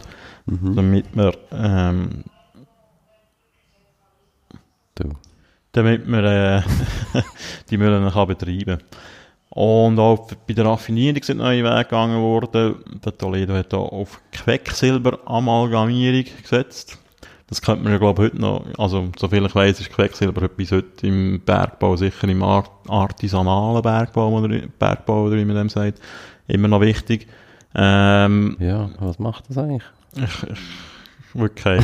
damit 0.45 1.15
man 1.15 1.31
ähm, 1.53 2.23
Du. 4.95 5.09
damit 5.71 6.05
man 6.05 6.25
äh, 6.25 6.61
die 7.69 7.77
Mühlen 7.77 8.11
kann 8.11 8.27
betreiben 8.27 8.79
Und 9.53 9.99
auch 9.99 10.31
bei 10.47 10.53
der 10.53 10.65
Raffinierung 10.65 11.21
sind 11.21 11.37
neue 11.37 11.63
Wege 11.63 11.83
gegangen 11.83 12.21
worden. 12.21 12.75
Der 13.03 13.17
Toledo 13.17 13.53
hat 13.53 13.73
da 13.73 13.77
auf 13.77 14.21
Quecksilberamalgamierung 14.31 16.23
gesetzt. 16.41 16.97
Das 17.47 17.61
könnte 17.61 17.83
man 17.83 17.91
ja, 17.91 17.97
glaube 17.99 18.23
ich, 18.23 18.31
heute 18.31 18.41
noch, 18.41 18.65
also, 18.77 19.09
soviel 19.19 19.45
ich 19.45 19.53
weiss, 19.53 19.81
ist 19.81 19.91
Quecksilber 19.91 20.47
bis 20.47 20.71
heute 20.71 21.05
im 21.05 21.41
Bergbau, 21.45 21.97
sicher 21.97 22.29
im 22.29 22.43
Art 22.43 22.71
artisanalen 22.87 23.81
Bergbau, 23.81 24.29
oder 24.39 24.57
Bergbau, 24.79 25.25
oder 25.25 25.35
wie 25.35 25.43
man 25.43 25.57
dem 25.57 25.67
sagt, 25.67 25.99
immer 26.47 26.69
noch 26.69 26.79
wichtig. 26.79 27.27
Ähm, 27.75 28.55
Ja, 28.57 28.89
was 28.99 29.19
macht 29.19 29.49
das 29.49 29.57
eigentlich? 29.57 29.83
wirklich 31.33 31.83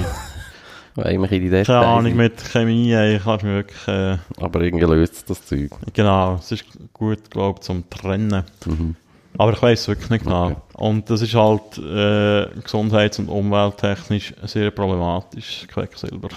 keine, 0.97 1.07
Eigentlich 1.07 1.31
in 1.31 1.41
die 1.41 1.49
Details. 1.49 1.67
keine 1.67 1.85
Ahnung 1.85 2.15
mit 2.15 2.41
Chemie, 2.41 2.91
ey, 2.91 3.19
kannst 3.19 3.43
du 3.43 3.47
mir 3.47 3.55
wirklich, 3.55 3.87
äh, 3.87 4.17
Aber 4.39 4.61
irgendwie 4.61 4.85
löst 4.85 5.13
es 5.13 5.25
das 5.25 5.45
Zeug. 5.45 5.71
Genau, 5.93 6.35
es 6.35 6.51
ist 6.51 6.65
gut, 6.93 7.29
glaube 7.29 7.59
ich, 7.59 7.65
zum 7.65 7.89
Trennen. 7.89 8.43
Mhm. 8.65 8.95
Aber 9.37 9.53
ich 9.53 9.61
weiß 9.61 9.81
es 9.81 9.87
wirklich 9.87 10.09
nicht 10.09 10.23
genau. 10.23 10.47
Okay. 10.47 10.55
Und 10.73 11.09
das 11.09 11.21
ist 11.21 11.35
halt 11.35 11.77
äh, 11.77 12.47
gesundheits- 12.61 13.19
und 13.19 13.29
umwelttechnisch 13.29 14.33
sehr 14.43 14.71
problematisch, 14.71 15.67
Quecksilber. 15.67 16.29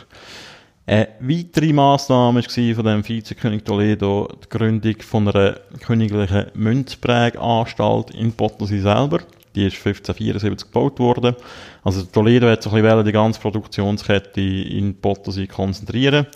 Eine 0.86 1.08
weitere 1.20 1.72
Massnahme 1.72 2.42
war 2.42 2.74
von 2.74 2.84
dem 2.84 3.08
Vizekönig 3.08 3.62
Toledo 3.62 4.28
die 4.44 4.48
Gründung 4.48 4.96
von 5.00 5.28
einer 5.28 5.54
königlichen 5.86 6.46
Münzpräganstalt 6.54 8.10
in 8.10 8.32
Potosí 8.32 8.82
selber. 8.82 9.20
Die 9.54 9.66
ist 9.66 9.76
1574 9.76 10.70
gebaut 10.70 10.98
worden. 10.98 11.34
Also 11.82 12.02
Toledo 12.02 12.48
hat 12.48 12.62
so 12.62 12.70
ein 12.70 12.82
bisschen 12.82 13.04
die 13.04 13.12
ganze 13.12 13.40
Produktionskette 13.40 14.40
in 14.40 15.00
Potosí 15.00 15.48
konzentrieren. 15.48 16.26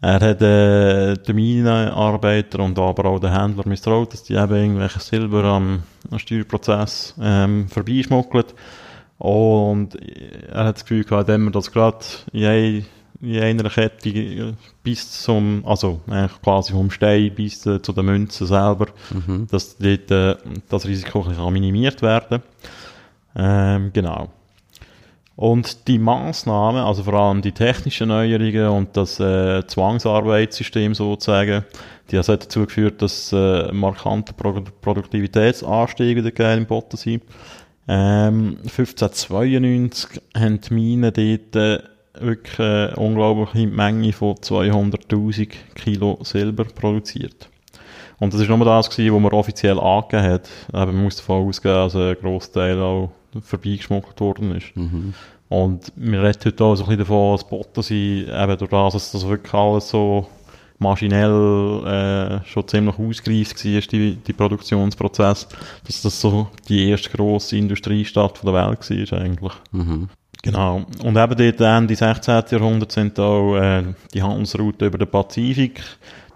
Er 0.00 0.20
hat 0.20 0.42
äh, 0.42 1.14
den 1.14 1.36
Minenarbeiter 1.36 2.60
und 2.60 2.78
aber 2.78 3.06
auch 3.06 3.18
den 3.18 3.32
Händler 3.32 3.66
misstraut, 3.66 4.12
dass 4.12 4.22
die 4.22 4.34
eben 4.34 4.54
irgendwelche 4.54 5.00
Silber 5.00 5.44
am, 5.44 5.82
am 6.10 6.18
Steuerprozess 6.18 7.14
ähm, 7.20 7.68
vorbeischmuggelt. 7.68 8.54
Und 9.18 9.94
er 10.50 10.64
hat 10.64 10.76
das 10.76 10.84
Gefühl 10.84 11.04
gehabt, 11.04 11.28
wenn 11.28 11.42
man 11.42 11.52
das 11.52 11.70
gerade 11.70 12.04
in, 12.32 12.84
in 13.22 13.40
einer 13.40 13.70
Kette 13.70 14.54
bis 14.82 15.22
zum, 15.22 15.62
also 15.64 16.00
eigentlich 16.10 16.42
quasi 16.42 16.72
vom 16.72 16.90
Stein 16.90 17.32
bis 17.34 17.64
äh, 17.66 17.80
zu 17.80 17.92
den 17.92 18.06
Münzen 18.06 18.46
selber, 18.46 18.86
Mhm. 19.12 19.46
dass 19.50 19.76
dort, 19.78 20.10
äh, 20.10 20.36
das 20.68 20.86
Risiko 20.86 21.24
minimiert 21.50 22.02
werden 22.02 22.42
ähm, 23.36 23.90
Genau. 23.92 24.28
Und 25.34 25.88
die 25.88 25.98
Maßnahmen, 25.98 26.82
also 26.82 27.04
vor 27.04 27.14
allem 27.14 27.40
die 27.40 27.52
technischen 27.52 28.08
Neuerungen 28.08 28.68
und 28.68 28.96
das 28.96 29.18
äh, 29.18 29.66
Zwangsarbeitssystem 29.66 30.94
sozusagen, 30.94 31.64
die 32.10 32.18
haben 32.18 32.26
dazu 32.26 32.66
geführt, 32.66 33.00
dass 33.00 33.32
äh, 33.32 33.70
ein 33.70 33.76
markanter 33.76 34.34
Pro 34.34 34.60
Produktivitätsanstieg 34.82 36.16
wieder 36.16 36.30
gegeben 36.30 36.58
im 36.58 36.66
Potosí. 36.66 37.20
Ähm, 37.88 38.58
1592 38.64 40.20
haben 40.36 40.60
die 40.60 40.74
Minen 40.74 41.12
dort 41.12 41.56
äh, 41.56 41.82
wirklich 42.18 42.58
eine 42.58 42.94
unglaubliche 42.96 43.66
Menge 43.66 44.12
von 44.12 44.34
200'000 44.34 45.48
Kilo 45.74 46.18
Silber 46.22 46.64
produziert. 46.64 47.48
Und 48.18 48.32
das 48.32 48.40
ist 48.40 48.48
nur 48.48 48.64
das 48.64 48.88
gewesen, 48.88 49.14
was 49.14 49.22
man 49.22 49.32
offiziell 49.32 49.80
angegeben 49.80 50.22
hat. 50.22 50.48
Aber 50.72 50.92
man 50.92 51.04
muss 51.04 51.16
davon 51.16 51.48
ausgehen, 51.48 51.74
dass 51.74 51.96
ein 51.96 52.16
Großteil 52.20 52.80
auch 52.80 53.10
vorbeigeschmuggelt 53.40 54.20
worden 54.20 54.54
ist. 54.56 54.76
Mhm. 54.76 55.14
Und 55.48 55.92
wir 55.96 56.22
reden 56.22 56.38
heute 56.44 56.64
auch 56.64 56.76
so 56.76 56.84
ein 56.84 56.88
bisschen 56.88 57.00
davon, 57.00 57.32
dass 57.36 57.48
Potosí 57.48 58.26
eben 58.26 58.58
durch 58.58 58.70
das, 58.70 58.92
dass 58.92 59.12
das 59.12 59.26
wirklich 59.26 59.52
alles 59.52 59.88
so 59.88 60.26
maschinell 60.78 62.40
äh, 62.42 62.46
schon 62.46 62.68
ziemlich 62.68 62.98
ausgereift 62.98 63.64
war, 63.64 63.80
die, 63.80 64.16
die 64.16 64.32
Produktionsprozess, 64.32 65.48
dass 65.86 66.02
das 66.02 66.20
so 66.20 66.48
die 66.68 66.90
erste 66.90 67.10
grosse 67.10 67.56
Industriestadt 67.56 68.38
von 68.38 68.52
der 68.52 68.66
Welt 68.66 69.10
war 69.12 69.18
eigentlich. 69.20 69.52
Mhm. 69.72 70.08
Genau. 70.42 70.84
Und 71.02 71.16
eben 71.16 71.56
dort 71.56 71.60
Ende 71.60 71.94
16. 71.94 72.42
Jahrhundert 72.50 72.90
sind 72.90 73.18
auch 73.20 73.56
äh, 73.56 73.84
die 74.12 74.22
Handelsrouten 74.22 74.88
über 74.88 74.98
den 74.98 75.08
Pazifik 75.08 75.82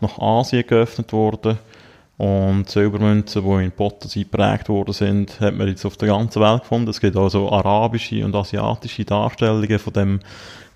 nach 0.00 0.18
Asien 0.18 0.64
geöffnet 0.66 1.12
worden. 1.12 1.58
Und 2.16 2.70
Silbermünzen, 2.70 3.42
die 3.42 3.64
in 3.64 3.72
Potosí 3.72 4.20
geprägt 4.20 4.70
worden 4.70 4.94
sind, 4.94 5.38
hat 5.40 5.54
man 5.54 5.68
jetzt 5.68 5.84
auf 5.84 5.98
der 5.98 6.08
ganzen 6.08 6.40
Welt 6.40 6.62
gefunden. 6.62 6.88
Es 6.88 7.00
gibt 7.00 7.16
also 7.16 7.52
arabische 7.52 8.24
und 8.24 8.34
asiatische 8.34 9.04
Darstellungen 9.04 9.78
von 9.78 9.92
dem 9.92 10.20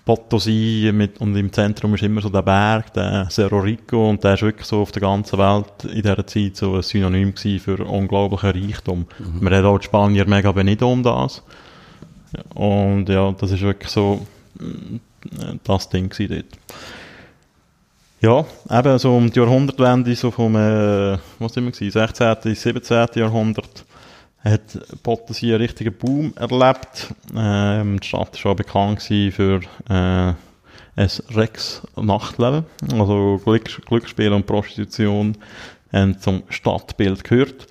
Potosí 0.05 0.91
mit, 0.91 1.19
und 1.19 1.35
im 1.35 1.51
Zentrum 1.51 1.95
ist 1.95 2.03
immer 2.03 2.21
so 2.21 2.29
der 2.29 2.43
Berg, 2.43 2.93
der 2.93 3.27
Cerro 3.31 3.59
Rico, 3.59 4.09
und 4.09 4.23
der 4.23 4.35
ist 4.35 4.43
wirklich 4.43 4.67
so 4.67 4.81
auf 4.81 4.91
der 4.91 5.01
ganzen 5.01 5.39
Welt 5.39 5.83
in 5.85 6.01
dieser 6.01 6.27
Zeit 6.27 6.57
so 6.57 6.75
ein 6.75 6.83
Synonym 6.83 7.35
für 7.35 7.85
unglaublichen 7.85 8.51
Reichtum. 8.51 9.05
Man 9.39 9.53
hat 9.53 9.65
auch 9.65 9.79
die 9.79 9.85
Spanier 9.85 10.27
mega 10.27 10.51
benito 10.51 10.91
um 10.91 11.01
das. 11.01 11.41
Und 12.53 13.09
ja, 13.09 13.31
das 13.31 13.51
ist 13.51 13.61
wirklich 13.61 13.91
so 13.91 14.25
mm, 14.59 14.97
das 15.63 15.89
Ding 15.89 16.11
dort. 16.17 16.45
Ja, 18.21 18.45
eben 18.69 18.99
so 18.99 19.17
um 19.17 19.31
die 19.31 19.39
Jahrhundertwende, 19.39 20.15
so 20.15 20.29
vom, 20.29 20.55
äh, 20.55 21.17
was 21.39 21.57
immer 21.57 21.71
gewesen, 21.71 21.91
16. 21.91 22.35
bis 22.43 22.61
17. 22.61 23.07
Jahrhundert, 23.15 23.85
hat 24.43 24.61
Pottensee 25.03 25.49
einen 25.53 25.61
richtigen 25.61 25.93
Boom 25.93 26.33
erlebt. 26.35 27.13
Ähm, 27.35 27.99
die 27.99 28.07
Stadt 28.07 28.33
war 28.33 28.37
schon 28.37 28.55
bekannt 28.55 29.01
für 29.01 29.61
äh, 29.89 30.33
ein 30.95 31.09
Rex-Nachtleben. 31.33 32.65
Also 32.93 33.39
Glück, 33.43 33.85
Glücksspiel 33.85 34.33
und 34.33 34.45
Prostitution 34.45 35.37
haben 35.91 36.19
zum 36.19 36.43
Stadtbild 36.49 37.23
gehört. 37.23 37.67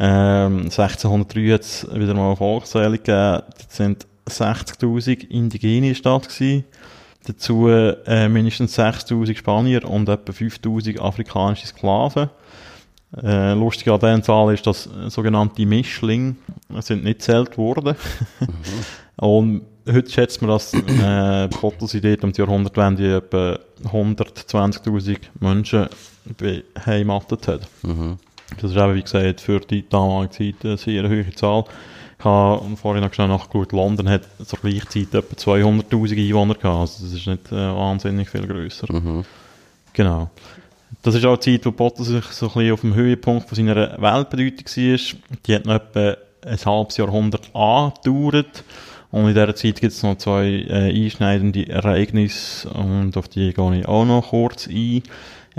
Ähm, 0.00 0.64
1603 0.64 1.52
hat 1.52 1.62
es 1.62 1.86
wieder 1.92 2.14
mal 2.14 2.28
eine 2.28 2.36
Volkszählung 2.36 2.92
gegeben. 2.92 3.42
Das 3.56 3.76
sind 3.76 4.06
60.000 4.28 5.28
Indigene 5.28 5.88
in 5.88 5.92
der 5.92 5.94
Stadt 5.94 6.28
gewesen. 6.28 6.64
Dazu 7.26 7.68
äh, 7.68 8.28
mindestens 8.28 8.78
6.000 8.78 9.36
Spanier 9.36 9.84
und 9.88 10.08
etwa 10.08 10.32
5.000 10.32 10.98
afrikanische 11.00 11.66
Sklaven. 11.66 12.30
Äh, 13.22 13.54
lustig 13.54 13.88
an 13.88 14.00
dieser 14.00 14.22
Zahl 14.22 14.54
ist, 14.54 14.66
dass 14.66 14.88
sogenannte 15.08 15.64
Mischlinge 15.66 16.36
sind 16.80 17.04
nicht 17.04 17.22
zählt 17.22 17.56
worden. 17.58 17.96
Mhm. 18.40 18.48
und 19.16 19.62
heute 19.90 20.10
schätzt 20.10 20.42
man, 20.42 20.50
dass 20.50 20.74
äh, 20.74 21.48
dort 21.48 22.24
um 22.24 22.32
die 22.32 22.40
Jahrhundertwende 22.40 23.16
etwa 23.16 23.58
120.000 23.84 25.18
Menschen 25.40 25.88
beheimatet 26.36 27.48
hat. 27.48 27.68
Mhm. 27.82 28.18
Das 28.60 28.70
ist 28.70 28.76
eben, 28.76 28.94
wie 28.94 29.02
gesagt, 29.02 29.40
für 29.40 29.60
die 29.60 29.88
damalige 29.88 30.32
Zeit 30.32 30.64
eine 30.64 30.76
sehr 30.76 31.08
hohe 31.08 31.34
Zahl. 31.34 31.64
Ich 32.18 32.24
habe 32.24 32.76
vorhin 32.76 33.04
noch 33.04 33.14
schnell 33.14 33.28
nachgeschaut, 33.28 33.72
London 33.72 34.08
hat 34.08 34.22
zur 34.44 34.58
gleichen 34.58 34.88
Zeit 34.88 35.14
etwa 35.14 35.36
200'000 35.36 36.18
Einwohner 36.18 36.54
gehabt, 36.54 36.80
also 36.80 37.04
das 37.04 37.12
ist 37.12 37.26
nicht 37.26 37.52
äh, 37.52 37.54
wahnsinnig 37.54 38.28
viel 38.28 38.46
grösser. 38.46 38.92
Mhm. 38.92 39.24
Genau. 39.92 40.28
Das 41.02 41.14
ist 41.14 41.24
auch 41.24 41.36
die 41.36 41.52
Zeit, 41.52 41.66
wo 41.66 41.70
Potter 41.70 42.02
sich 42.02 42.24
so 42.24 42.46
ein 42.46 42.54
bisschen 42.54 42.72
auf 42.72 42.80
dem 42.80 42.94
Höhepunkt 42.94 43.48
von 43.48 43.54
seiner 43.54 43.76
Weltbedeutung 44.00 44.66
war. 44.66 45.20
Die 45.46 45.54
hat 45.54 45.66
noch 45.66 45.74
etwa 45.74 46.16
ein 46.44 46.58
halbes 46.64 46.96
Jahrhundert 46.96 47.54
angedauert. 47.54 48.64
Und 49.10 49.28
in 49.28 49.34
dieser 49.34 49.54
Zeit 49.54 49.80
gibt 49.80 49.92
es 49.92 50.02
noch 50.02 50.18
zwei 50.18 50.66
äh, 50.68 51.04
einschneidende 51.04 51.68
Ereignisse 51.68 52.68
und 52.68 53.16
auf 53.16 53.28
die 53.28 53.54
gehe 53.54 53.78
ich 53.78 53.88
auch 53.88 54.04
noch 54.04 54.30
kurz 54.30 54.66
ein. 54.68 55.02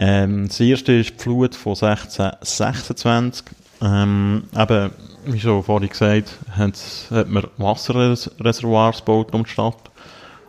Ähm, 0.02 0.48
das 0.48 0.60
erste 0.62 0.94
ist 0.94 1.10
die 1.10 1.24
Flut 1.24 1.56
von 1.56 1.74
1626. 1.74 3.46
Ähm, 3.82 4.44
eben, 4.58 4.92
wie 5.26 5.40
schon 5.40 5.62
vorhin 5.62 5.90
gesagt, 5.90 6.38
hat, 6.52 6.80
man 7.28 7.44
Wasserreservoirs 7.58 9.00
gebaut 9.00 9.34
um 9.34 9.44
die 9.44 9.50
Stadt. 9.50 9.92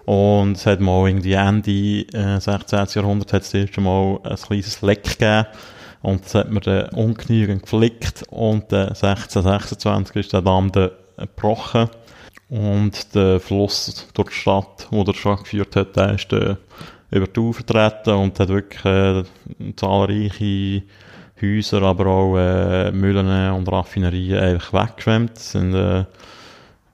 Und 0.04 0.56
es 0.56 0.66
hat 0.66 0.80
mal 0.80 1.08
irgendwie 1.08 1.32
Ende 1.32 1.70
äh, 2.16 2.40
16. 2.40 2.86
Jahrhundert 2.94 3.32
hat 3.32 3.42
es 3.42 3.50
das 3.50 3.76
Mal 3.76 4.20
ein 4.22 4.36
kleines 4.36 4.82
Leck 4.82 5.02
gegeben. 5.02 5.46
Und 6.02 6.24
das 6.24 6.34
hat 6.36 6.50
man 6.50 6.62
dann 6.62 6.88
ungenügend 6.90 7.62
geflickt. 7.62 8.24
Und 8.30 8.72
äh, 8.72 8.86
1626 8.86 10.16
ist 10.16 10.32
der 10.32 10.42
Damm 10.42 10.70
dann 10.70 10.90
gebrochen. 11.16 11.90
Und 12.48 13.14
der 13.16 13.40
Fluss 13.40 14.06
durch 14.14 14.28
die 14.28 14.34
Stadt, 14.34 14.86
der 14.92 15.04
der 15.04 15.12
Stadt 15.14 15.42
geführt 15.42 15.74
hat, 15.74 15.96
der 15.96 16.14
ist 16.14 16.30
dann 16.30 16.56
über 17.10 17.26
die 17.26 17.40
Ufer 17.40 17.64
vertreten 17.64 18.14
und 18.14 18.38
hat 18.38 18.48
wirklich 18.48 18.84
äh, 18.84 19.24
zahlreiche 19.76 20.82
Häuser, 21.40 21.82
aber 21.82 22.06
auch 22.06 22.36
äh, 22.36 22.92
Müllen 22.92 23.52
und 23.52 23.68
Raffinerien 23.70 24.38
einfach 24.38 24.72
weggeschwemmt. 24.72 25.36
Es 25.36 25.52
sind, 25.52 25.74
äh, 25.74 26.04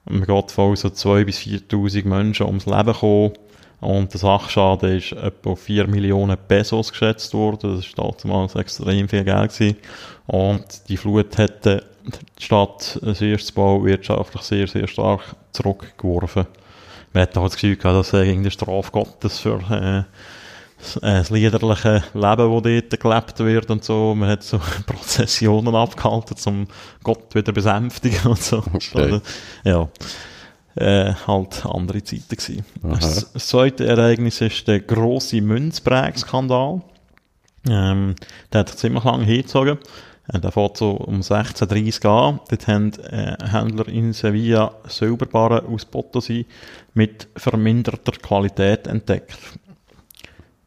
man 0.05 0.25
geht 0.25 0.51
von 0.51 0.75
so 0.75 0.87
2.000 0.87 1.25
bis 1.25 1.39
4.000 1.39 2.07
Menschen 2.07 2.45
ums 2.45 2.65
Leben 2.65 2.93
gekommen. 2.93 3.33
Und 3.79 4.11
der 4.11 4.19
Sachschaden 4.19 4.97
ist 4.97 5.11
etwa 5.11 5.55
4 5.55 5.87
Millionen 5.87 6.37
Pesos 6.47 6.89
geschätzt 6.89 7.33
worden. 7.35 7.75
Das 7.75 7.97
war 7.97 8.15
damals 8.23 8.55
extrem 8.55 9.07
viel 9.07 9.23
Geld. 9.23 9.53
Gewesen. 9.53 9.77
Und 10.25 10.89
die 10.89 10.97
Flut 10.97 11.37
hat 11.37 11.63
die 11.65 11.79
Stadt 12.39 12.99
das 13.03 13.21
erste 13.21 13.59
Mal 13.59 13.83
wirtschaftlich 13.83 14.41
sehr, 14.41 14.67
sehr 14.67 14.87
stark 14.87 15.35
zurückgeworfen. 15.51 16.47
Man 17.13 17.23
hat 17.23 17.37
auch 17.37 17.43
das 17.45 17.53
Gefühl 17.53 17.75
gehabt, 17.75 17.97
dass 17.97 18.13
äh, 18.13 18.35
der 18.35 18.49
Straf 18.49 18.91
Gottes 18.91 19.39
für 19.39 19.59
äh, 19.71 20.03
das 21.01 21.29
liederliche 21.31 22.03
Leben, 22.13 22.63
das 22.63 22.89
dort 22.89 22.99
gelebt 22.99 23.39
wird 23.39 23.71
und 23.71 23.83
so. 23.83 24.13
Man 24.15 24.29
hat 24.29 24.43
so 24.43 24.59
Prozessionen 24.85 25.75
abgehalten, 25.75 26.35
um 26.45 26.67
Gott 27.03 27.33
wieder 27.33 27.51
besänftigen 27.51 28.27
und 28.31 28.41
so. 28.41 28.63
Okay. 28.73 29.19
Ja. 29.63 29.87
Äh, 30.75 31.13
halt 31.25 31.65
andere 31.65 32.03
Zeiten 32.03 32.35
gewesen. 32.35 32.63
Das, 32.83 33.33
das 33.33 33.47
zweite 33.47 33.87
Ereignis 33.87 34.41
ist 34.41 34.67
der 34.67 34.79
grosse 34.81 35.41
Münzprägskandal. 35.41 36.81
Ähm, 37.67 38.15
der 38.53 38.59
hat 38.59 38.69
sich 38.69 38.77
ziemlich 38.77 39.03
lange 39.03 39.25
hingezogen. 39.25 39.79
Äh, 40.31 40.39
der 40.39 40.51
fährt 40.51 40.77
so 40.77 40.91
um 40.91 41.21
16.30 41.21 42.05
an. 42.07 42.39
Dort 42.49 42.67
haben 42.67 42.91
äh, 43.03 43.37
Händler 43.51 43.87
in 43.87 44.13
Sevilla 44.13 44.73
Silberbarren 44.87 45.65
aus 45.67 45.85
Potosí 45.85 46.45
mit 46.93 47.27
verminderter 47.35 48.13
Qualität 48.13 48.87
entdeckt. 48.87 49.37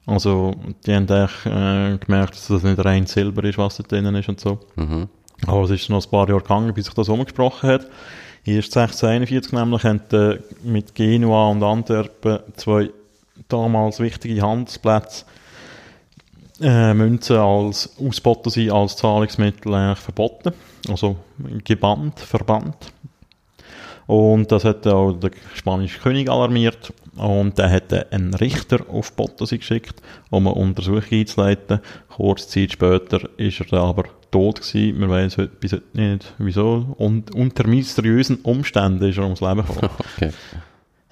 Also, 0.07 0.55
die 0.87 0.95
haben 0.95 1.09
echt, 1.09 1.47
äh, 1.47 1.99
gemerkt, 1.99 2.35
dass 2.35 2.49
das 2.49 2.63
nicht 2.63 2.85
rein 2.85 3.07
Silber 3.07 3.45
ist, 3.45 3.59
was 3.59 3.77
da 3.77 3.83
drinnen 3.83 4.15
ist 4.17 4.29
und 4.29 4.41
so. 4.41 4.59
Mhm. 4.77 5.09
Aber 5.47 5.63
es 5.63 5.71
ist 5.71 5.89
noch 5.89 6.05
ein 6.05 6.11
paar 6.11 6.29
Jahre 6.29 6.43
gegangen, 6.43 6.75
bis 6.75 6.87
sich 6.87 6.95
das 6.95 7.09
umgesprochen 7.09 7.71
hat. 7.71 7.87
Erst 8.45 8.77
1641 8.77 9.53
nämlich 9.53 9.85
haben 9.85 10.01
äh, 10.13 10.39
mit 10.63 10.95
Genua 10.95 11.49
und 11.49 11.63
Antwerpen 11.63 12.41
zwei 12.57 12.91
damals 13.49 14.01
wichtige 14.01 14.43
Handelsplätze 14.43 15.25
äh, 16.61 16.95
Münzen 16.95 17.37
als 17.37 17.91
aus 17.99 18.23
Potosí 18.23 18.71
als 18.71 18.97
Zahlungsmittel 18.97 19.75
eigentlich 19.75 19.99
verboten. 19.99 20.53
Also 20.89 21.17
gebannt, 21.65 22.21
verbannt. 22.21 22.93
Und 24.07 24.51
das 24.51 24.65
hat 24.65 24.87
auch 24.87 25.13
der 25.13 25.31
spanische 25.55 26.01
König 26.01 26.29
alarmiert. 26.29 26.93
Und 27.17 27.59
der 27.59 27.71
hat 27.71 28.13
einen 28.13 28.35
Richter 28.35 28.81
auf 28.89 29.13
Potosí 29.17 29.59
geschickt, 29.59 30.03
um 30.31 30.47
eine 30.47 30.57
Untersuchung 30.57 31.05
einzuleiten. 31.13 31.81
Kurze 32.09 32.49
Zeit 32.49 32.73
später 32.73 33.21
ist 33.37 33.61
er 33.61 33.67
dann 33.67 33.89
aber 33.89 34.05
tot 34.31 34.61
gewesen. 34.61 35.01
Wissen 35.01 35.43
heute 35.43 35.47
bis 35.49 35.73
heute 35.73 35.85
nicht, 35.93 36.35
wieso. 36.39 36.95
Und 36.99 37.35
unter 37.35 37.67
mysteriösen 37.67 38.41
Umständen 38.43 39.09
ist 39.09 39.19
er 39.19 39.25
ums 39.25 39.41
Leben 39.41 39.65
gekommen. 39.67 39.91
Okay. 40.17 40.33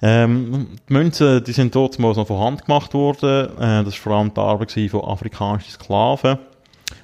Ähm, 0.01 0.67
die 0.87 0.93
Münzen, 0.93 1.43
die 1.43 1.51
sind 1.51 1.75
dort 1.75 1.99
mal 1.99 2.13
noch 2.13 2.27
von 2.27 2.39
Hand 2.39 2.65
gemacht 2.65 2.93
worden. 2.93 3.49
Äh, 3.57 3.83
das 3.83 3.93
war 3.93 3.93
vor 3.93 4.13
allem 4.13 4.33
die 4.33 4.39
Arbeit 4.39 4.71
von 4.89 5.03
afrikanischen 5.03 5.71
Sklaven. 5.71 6.39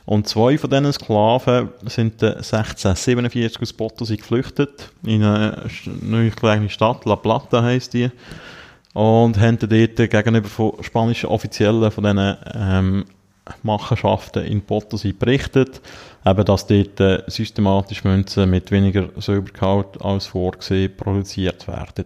Und 0.05 0.27
zwei 0.27 0.57
von 0.57 0.69
diesen 0.69 0.93
Sklaven 0.93 1.69
sind 1.85 2.23
1647 2.23 3.61
aus 3.61 3.73
Potosí 3.73 4.17
geflüchtet, 4.17 4.91
in 5.03 5.23
eine 5.23 5.67
neu 6.01 6.29
gelegene 6.29 6.69
Stadt, 6.69 7.05
La 7.05 7.15
Plata 7.15 7.63
heisst 7.63 7.93
die, 7.93 8.11
und 8.93 9.39
haben 9.39 9.57
dort 9.59 9.69
gegenüber 9.69 10.47
von 10.47 10.73
spanischen 10.81 11.29
Offiziellen 11.29 11.91
von 11.91 12.03
diesen 12.03 12.37
ähm, 12.53 13.05
Machenschaften 13.63 14.45
in 14.45 14.61
Potosí 14.61 15.13
berichtet, 15.17 15.81
eben, 16.25 16.45
dass 16.45 16.67
dort 16.67 16.99
äh, 16.99 17.23
systematisch 17.27 18.03
Münzen 18.03 18.49
mit 18.49 18.71
weniger 18.71 19.09
Silbergehalt 19.17 20.01
als 20.03 20.27
vorgesehen 20.27 20.95
produziert 20.95 21.67
werden. 21.67 22.05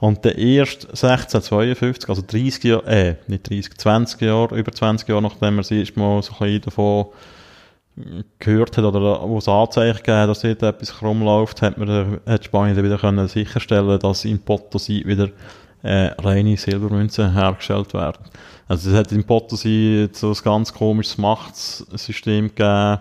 Und 0.00 0.24
der 0.24 0.36
erste 0.36 0.88
1652, 0.88 2.08
also 2.08 2.22
30 2.26 2.64
Jahre, 2.64 2.86
äh, 2.86 3.14
nicht 3.28 3.48
30, 3.48 3.78
20 3.78 4.20
Jahre, 4.20 4.58
über 4.58 4.72
20 4.72 5.08
Jahre, 5.08 5.22
nachdem 5.22 5.58
er 5.58 5.64
sich 5.64 5.96
mal 5.96 6.22
so 6.22 6.32
ein 6.32 6.38
bisschen 6.38 6.60
davon 6.62 7.06
gehört 8.38 8.76
hat 8.76 8.84
oder 8.84 9.26
wo 9.26 9.38
es 9.38 9.48
Anzeichen 9.48 9.96
gegeben 9.96 10.28
dass 10.28 10.40
dort 10.40 10.62
etwas 10.62 11.00
rumläuft, 11.00 11.62
hat, 11.62 11.78
man, 11.78 12.20
hat 12.26 12.44
Spanien 12.44 12.76
dann 12.76 12.84
wieder 12.84 12.98
können 12.98 13.26
sicherstellen 13.26 13.98
dass 13.98 14.24
in 14.24 14.38
Potosí 14.38 15.06
wieder 15.06 15.30
äh, 15.82 16.10
reine 16.18 16.56
Silbermünzen 16.56 17.32
hergestellt 17.32 17.94
werden. 17.94 18.24
Also 18.68 18.90
es 18.90 18.96
hat 18.96 19.12
in 19.12 19.24
Potosí 19.24 20.10
so 20.12 20.30
ein 20.30 20.38
ganz 20.44 20.74
komisches 20.74 21.16
Machtssystem 21.16 22.48
gegeben, 22.48 23.00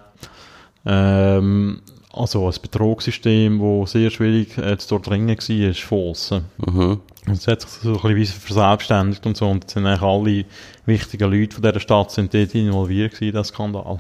ähm, 0.86 1.81
also 2.15 2.47
ein 2.47 2.56
Betrugssystem, 2.62 3.60
das 3.60 3.91
sehr 3.91 4.10
schwierig 4.10 4.58
äh, 4.58 4.78
zu 4.78 4.95
durchdringen 4.95 5.38
war, 5.38 5.73
von 5.73 6.10
aussen. 6.10 6.45
Mhm. 6.58 7.01
Und 7.28 7.34
es 7.34 7.47
hat 7.47 7.62
sich 7.62 7.69
so 7.82 8.01
ein 8.01 8.15
bisschen 8.15 8.39
verselbstständigt 8.39 9.25
und 9.25 9.36
so. 9.36 9.49
Und 9.49 9.69
sind 9.69 9.86
eigentlich 9.86 10.01
alle 10.01 10.45
wichtigen 10.86 11.32
Leute 11.32 11.56
von 11.56 11.63
dieser 11.63 11.80
Stadt 11.80 12.12
sind 12.12 12.34
dort 12.34 12.54
involviert 12.56 13.13
in 13.21 13.32
diesen 13.32 13.43
Skandal. 13.43 13.99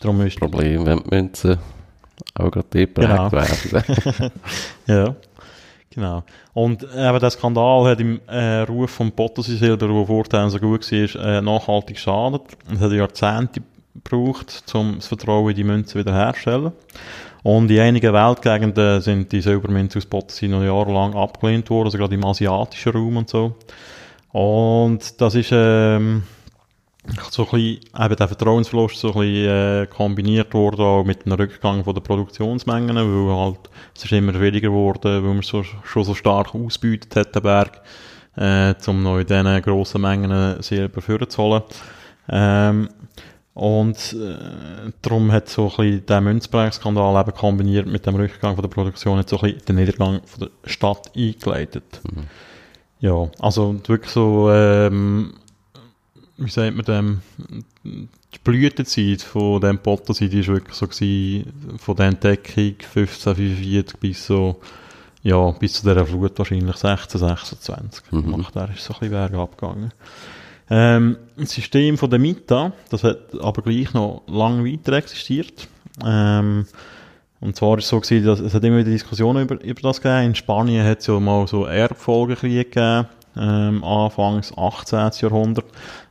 Darum 0.00 0.20
ist 0.22 0.38
Problem, 0.38 0.86
wenn 0.86 1.02
die 1.02 1.10
Münzen 1.14 1.58
auch 2.34 2.50
gerade 2.50 2.66
dort 2.70 2.94
genau. 2.94 3.32
werden. 3.32 4.30
ja, 4.86 5.14
genau. 5.90 6.22
Und 6.52 6.82
eben 6.82 7.20
der 7.20 7.30
Skandal 7.30 7.90
hat 7.90 8.00
im 8.00 8.20
äh, 8.28 8.60
Ruf 8.60 8.90
vom 8.90 9.10
Potosí 9.10 9.56
Silber, 9.56 9.88
der 9.88 10.06
vorher 10.06 10.50
so 10.50 10.58
gut 10.58 10.90
war, 10.90 11.26
äh, 11.26 11.40
nachhaltig 11.40 11.96
geschadet. 11.96 12.42
Es 12.72 12.80
hat 12.80 12.92
Jahrzehnte 12.92 13.62
gebraucht, 13.94 14.62
um 14.74 14.96
das 14.96 15.06
Vertrauen 15.06 15.50
in 15.50 15.56
die 15.56 15.64
Münzen 15.64 16.00
wiederherzustellen. 16.00 16.72
Und 17.44 17.70
in 17.70 17.78
einigen 17.78 18.14
Weltgegenden 18.14 19.02
sind 19.02 19.30
die 19.30 19.42
Silbermünzen 19.42 20.00
aus 20.00 20.06
Potosí 20.06 20.48
noch 20.48 20.64
jahrelang 20.64 21.14
abgelehnt 21.14 21.68
worden, 21.68 21.88
also 21.88 21.98
gerade 21.98 22.14
im 22.14 22.24
asiatischen 22.24 22.92
Raum 22.92 23.18
und 23.18 23.28
so. 23.28 23.56
Und 24.32 25.20
das 25.20 25.34
ist, 25.34 25.50
ähm, 25.52 26.22
so 27.30 27.42
ein 27.42 27.50
bisschen, 27.50 27.80
eben 28.02 28.16
der 28.16 28.28
Vertrauensverlust 28.28 28.96
so 28.96 29.08
ein 29.08 29.20
bisschen, 29.20 29.82
äh, 29.82 29.86
kombiniert 29.94 30.54
worden 30.54 30.80
auch 30.80 31.04
mit 31.04 31.26
einem 31.26 31.38
Rückgang 31.38 31.84
von 31.84 31.92
der 31.92 32.00
Produktionsmengen, 32.00 32.96
weil 32.96 33.36
halt, 33.36 33.68
es 33.94 34.06
ist 34.06 34.12
immer 34.12 34.32
schwieriger 34.32 34.70
geworden, 34.70 35.22
weil 35.22 35.34
man 35.34 35.42
so, 35.42 35.62
schon 35.62 36.04
so 36.04 36.14
stark 36.14 36.54
ausbeutet 36.54 37.14
hat, 37.14 37.34
den 37.34 37.42
Berg, 37.42 37.82
äh, 38.38 38.74
um 38.86 39.02
noch 39.02 39.18
in 39.18 39.26
diesen 39.26 39.60
grossen 39.60 40.00
Mengen 40.00 40.62
Silber 40.62 41.02
vorzuholen. 41.02 41.62
Ähm, 42.26 42.88
und 43.54 43.96
äh, 44.14 44.90
darum 45.00 45.30
hat 45.30 45.48
so 45.48 45.70
ein 45.70 45.76
bisschen 45.76 46.06
der 46.06 46.20
Münzprägskandal 46.20 47.20
eben 47.20 47.36
kombiniert 47.36 47.86
mit 47.86 48.04
dem 48.04 48.16
Rückgang 48.16 48.56
von 48.56 48.62
der 48.62 48.68
Produktion 48.68 49.18
hat 49.18 49.28
so 49.28 49.38
ein 49.38 49.52
bisschen 49.52 49.66
den 49.66 49.76
Niedergang 49.76 50.20
von 50.24 50.40
der 50.40 50.68
Stadt 50.68 51.12
eingeleitet. 51.16 52.00
Mhm. 52.02 52.24
Ja, 52.98 53.30
also 53.38 53.80
wirklich 53.86 54.10
so, 54.10 54.50
ähm, 54.50 55.34
wie 56.36 56.50
sagt 56.50 56.74
man 56.74 56.84
dem, 56.84 57.22
die 57.84 58.38
Blütezeit 58.42 59.22
von 59.22 59.60
dem 59.60 59.78
Pottersee, 59.78 60.28
die 60.28 60.40
ist 60.40 60.48
wirklich 60.48 60.74
so 60.74 60.88
gewesen, 60.88 61.78
von 61.78 61.96
der 61.96 62.06
Entdeckung 62.06 62.74
1545 62.80 64.00
bis 64.00 64.26
so, 64.26 64.60
ja, 65.22 65.50
bis 65.52 65.74
zu 65.74 65.82
dieser 65.82 66.04
Flut 66.06 66.36
wahrscheinlich 66.38 66.76
16, 66.76 67.20
26. 67.20 68.10
Mhm. 68.10 68.30
Nachher 68.30 68.68
ist 68.70 68.80
es 68.80 68.84
so 68.86 68.94
ein 68.94 69.00
bisschen 69.00 69.10
bergab 69.10 69.56
gegangen. 69.56 69.92
Ähm, 70.70 71.16
das 71.36 71.50
System 71.50 71.98
von 71.98 72.10
der 72.10 72.18
Mita, 72.18 72.72
das 72.90 73.04
hat 73.04 73.18
aber 73.40 73.62
gleich 73.62 73.92
noch 73.92 74.22
lange 74.26 74.64
weiter 74.64 74.94
existiert. 74.94 75.68
Ähm, 76.04 76.66
und 77.40 77.56
zwar 77.56 77.76
ist 77.76 77.84
es 77.84 77.90
so 77.90 78.00
gewesen, 78.00 78.24
dass 78.24 78.40
es 78.40 78.54
hat 78.54 78.64
immer 78.64 78.78
wieder 78.78 78.90
Diskussionen 78.90 79.42
über, 79.42 79.62
über 79.62 79.80
das 79.82 80.00
gegeben. 80.00 80.28
In 80.28 80.34
Spanien 80.34 80.86
hat 80.86 81.00
es 81.00 81.06
ja 81.06 81.20
mal 81.20 81.46
so 81.46 81.66
Erbfolgekriege 81.66 82.64
gegeben, 82.64 83.06
ähm, 83.36 83.84
Anfangs 83.84 84.56
18. 84.56 85.10
Jahrhundert. 85.20 85.66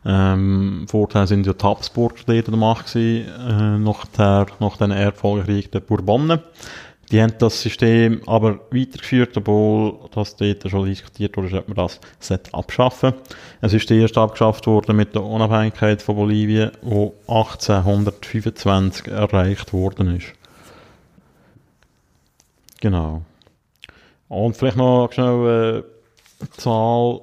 Ähm, 0.05 0.85
vorher 0.87 1.25
sind 1.25 1.47
ja 1.47 1.53
die 1.53 1.63
Habsburger 1.63 2.21
dort 2.27 2.49
an 2.49 2.59
gewesen, 2.59 3.27
äh, 3.27 3.77
nach, 3.79 4.05
der, 4.05 4.45
nach 4.59 4.77
den 4.77 4.91
Erbfolgekrieg 4.91 5.71
der 5.71 5.79
Bourbonnen. 5.79 6.39
Die 7.13 7.21
haben 7.21 7.35
das 7.37 7.61
System 7.61 8.21
aber 8.25 8.59
weitergeführt, 8.71 9.37
obwohl 9.37 9.99
das 10.15 10.35
dort 10.35 10.67
schon 10.67 10.87
diskutiert 10.87 11.37
wurde, 11.37 11.59
ob 11.59 11.67
man 11.67 11.75
das 11.75 11.99
abschaffen 12.51 13.13
Es 13.61 13.71
ist 13.71 13.91
erst 13.91 14.17
abgeschafft 14.17 14.65
worden 14.65 14.95
mit 14.95 15.13
der 15.13 15.23
Unabhängigkeit 15.23 16.01
von 16.01 16.15
Bolivien, 16.15 16.71
wo 16.81 17.13
1825 17.27 19.09
erreicht 19.09 19.73
worden 19.73 20.15
ist. 20.15 20.33
Genau. 22.81 23.21
Und 24.27 24.57
vielleicht 24.57 24.77
noch 24.77 25.11
schnell 25.11 25.83
äh, 26.41 26.57
Zahl 26.57 27.21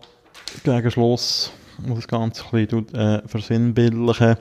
gegen 0.63 0.91
Schluss, 0.93 1.53
um 1.85 1.97
das 1.97 2.07
Ganze 2.07 2.45
ein 2.45 2.67
bisschen 2.69 2.95
äh, 2.95 3.27
versinnbildlichen. 3.27 4.37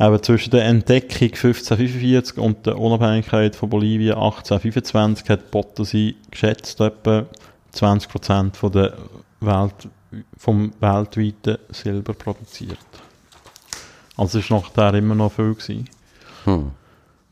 Eben 0.00 0.22
zwischen 0.22 0.50
der 0.50 0.64
Entdeckung 0.64 1.28
1545 1.28 2.38
und 2.38 2.66
der 2.66 2.78
Unabhängigkeit 2.78 3.56
von 3.56 3.68
Bolivien 3.68 4.14
1825 4.14 5.28
hat 5.28 5.50
Potosi 5.50 6.16
geschätzt 6.30 6.80
etwa 6.80 7.26
20% 7.74 8.54
von 8.54 8.72
der 8.72 8.94
Welt, 9.40 9.88
vom 10.36 10.72
weltweiten 10.78 11.58
Silber 11.70 12.14
produziert. 12.14 12.78
Also 14.16 14.38
es 14.38 14.50
war 14.50 14.60
nachher 14.60 14.94
immer 14.94 15.14
noch 15.16 15.32
viel. 15.32 15.54
Gewesen. 15.54 15.88
Hm. 16.44 16.70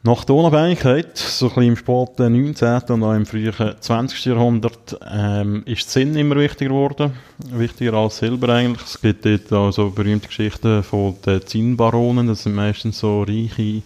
Nach 0.07 0.25
der 0.25 0.37
Unabhängigkeit, 0.37 1.19
so 1.19 1.47
ein 1.47 1.49
bisschen 1.49 1.63
im 1.65 1.77
späten 1.77 2.41
19. 2.41 2.95
und 2.95 3.03
auch 3.03 3.15
im 3.15 3.27
frühen 3.27 3.53
20. 3.53 4.25
Jahrhundert, 4.27 4.97
ähm, 5.13 5.65
ist 5.67 5.91
Zinn 5.91 6.15
immer 6.15 6.37
wichtiger 6.37 6.71
geworden. 6.71 7.15
Wichtiger 7.39 7.95
als 7.95 8.19
Silber 8.19 8.51
eigentlich. 8.51 8.87
Es 8.87 9.01
gibt 9.01 9.27
dort 9.27 9.53
auch 9.53 9.73
so 9.73 9.91
berühmte 9.91 10.29
Geschichten 10.29 10.85
von 10.85 11.17
den 11.27 11.45
Zinnbaronen. 11.45 12.29
Das 12.29 12.45
sind 12.45 12.55
meistens 12.55 13.01
so 13.01 13.23
reiche, 13.23 13.83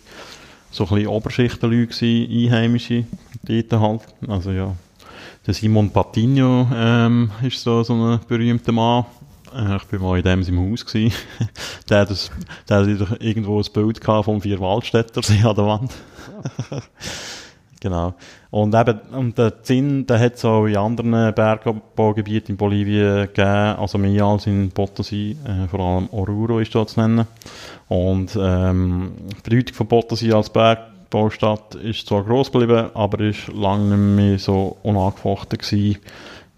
so 0.71 0.85
ein 0.85 0.91
bisschen 0.91 1.07
Oberschichtenleute 1.07 2.05
Einheimische, 2.05 3.05
dort 3.43 3.73
halt. 3.81 4.03
Also 4.29 4.51
ja, 4.51 4.77
der 5.47 5.55
Simon 5.55 5.89
Patinho 5.89 6.69
ähm, 6.75 7.31
ist 7.41 7.63
so, 7.63 7.83
so 7.83 7.95
ein 7.95 8.21
berühmter 8.29 8.73
Mann. 8.73 9.07
Äh, 9.55 9.77
Ich 9.77 9.85
bin 9.85 10.01
mal 10.01 10.19
in 10.19 10.25
dem 10.25 10.43
im 10.43 10.71
Haus 10.71 10.85
gewesen. 10.85 11.15
der, 11.89 12.07
das, 12.07 12.31
der 12.69 12.79
hat 12.79 13.21
irgendwo 13.21 13.59
ein 13.59 13.73
Bild 13.73 14.01
gehabt 14.01 14.25
vom 14.25 14.41
Vierwaldstätter 14.41 15.23
See 15.23 15.43
an 15.43 15.55
der 15.55 15.67
Wand. 15.67 15.93
genau. 17.81 18.15
Und 18.51 18.75
eben, 18.75 18.99
und 19.13 19.39
der 19.39 19.63
Zinn, 19.63 20.07
der 20.07 20.19
hat 20.19 20.35
es 20.35 20.45
auch 20.45 20.67
in 20.67 20.77
anderen 20.77 21.35
Bergbaugebieten 21.35 22.55
in 22.55 22.57
Bolivien 22.57 23.27
gegeben, 23.27 23.77
also 23.79 23.99
mehr 23.99 24.25
als 24.25 24.47
in 24.47 24.73
Potosí, 24.73 25.37
äh, 25.45 25.69
vor 25.69 25.81
allem 25.81 26.09
Oruro 26.11 26.59
ist 26.59 26.75
da 26.75 26.87
zu 26.87 27.01
nennen. 27.01 27.27
Und 27.89 28.37
ähm, 28.41 29.13
die 29.37 29.51
Bedeutung 29.51 29.75
von 29.75 29.89
Potosí 29.89 30.33
als 30.33 30.51
Bergbaustadt 30.51 31.77
ist 31.77 32.07
zwar 32.07 32.25
gross 32.25 32.51
geblieben, 32.51 32.91
aber 32.95 33.21
ist 33.21 33.49
lange 33.49 33.97
nicht 33.97 34.17
mehr 34.17 34.39
so 34.39 34.77
unangefochten 34.83 35.59
gewesen, 35.59 35.99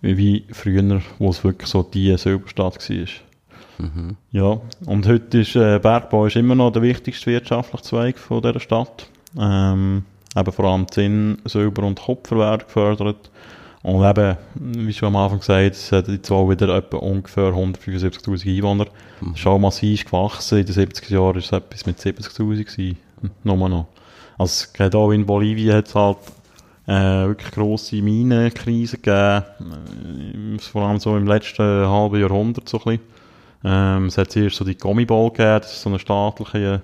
wie 0.03 0.45
früher, 0.51 1.01
wo 1.19 1.31
es 1.31 1.43
wirklich 1.45 1.69
so 1.69 1.83
die 1.83 2.17
Silberstadt 2.17 2.91
war. 2.91 3.07
Mhm. 3.79 4.17
Ja, 4.33 4.61
und 4.87 5.07
heute 5.07 5.41
ist 5.41 5.57
äh, 5.57 5.79
Bergbau 5.79 6.27
ist 6.27 6.37
immer 6.37 6.55
noch 6.55 6.73
der 6.73 6.83
wichtigste 6.83 7.31
wirtschaftliche 7.31 7.85
Zweig 7.85 8.19
von 8.19 8.43
dieser 8.43 8.61
Stadt. 8.61 9.07
Ähm, 9.39 10.05
eben 10.37 10.53
vor 10.53 10.65
allem 10.67 10.91
Zinn, 10.91 11.39
Silber 11.45 11.85
und 11.85 12.01
Kupfer 12.01 12.37
werden 12.39 12.65
gefördert. 12.67 13.31
Und 13.83 14.05
eben, 14.09 14.37
wie 14.55 14.93
schon 14.93 15.09
am 15.09 15.17
Anfang 15.17 15.41
gesagt, 15.41 15.75
es 15.75 15.91
hat 15.91 16.07
jetzt 16.07 16.31
auch 16.31 16.49
wieder 16.49 16.69
etwa 16.77 16.99
ungefähr 16.99 17.53
175'000 17.53 18.57
Einwohner. 18.57 18.87
Das 19.21 19.41
ist 19.41 19.47
auch 19.47 19.59
massiv 19.59 20.05
gewachsen. 20.05 20.59
In 20.59 20.67
den 20.67 20.75
70er 20.75 21.13
Jahren 21.13 21.35
war 21.35 21.37
es 21.37 21.51
etwas 21.51 21.87
mit 21.87 21.99
70'000 21.99 22.65
gewesen. 22.65 22.99
Nur 23.43 23.69
noch. 23.69 23.87
Also, 24.39 24.67
gerade 24.73 24.97
auch 24.97 25.11
in 25.11 25.27
Bolivien 25.27 25.75
hat 25.75 25.89
es 25.89 25.95
halt 25.97 26.19
äh, 26.87 27.27
wirklich 27.27 27.53
grosse 27.53 28.03
Minenkrise 28.03 28.97
gegeben. 28.97 30.57
Äh, 30.57 30.59
vor 30.59 30.83
allem 30.83 30.99
so 30.99 31.17
im 31.17 31.27
letzten 31.27 31.63
halben 31.63 32.21
Jahrhundert 32.21 32.69
so 32.69 32.79
ein 32.79 32.85
bisschen. 32.85 33.01
Ähm, 33.65 34.07
es 34.07 34.19
hat 34.19 34.33
zuerst 34.33 34.57
so 34.57 34.65
die 34.65 34.77
Gummiball 34.77 35.31
gegeben, 35.31 35.61
das 35.61 35.73
ist 35.73 35.83
so 35.83 35.89
eine 35.89 35.99
staatliche 35.99 36.83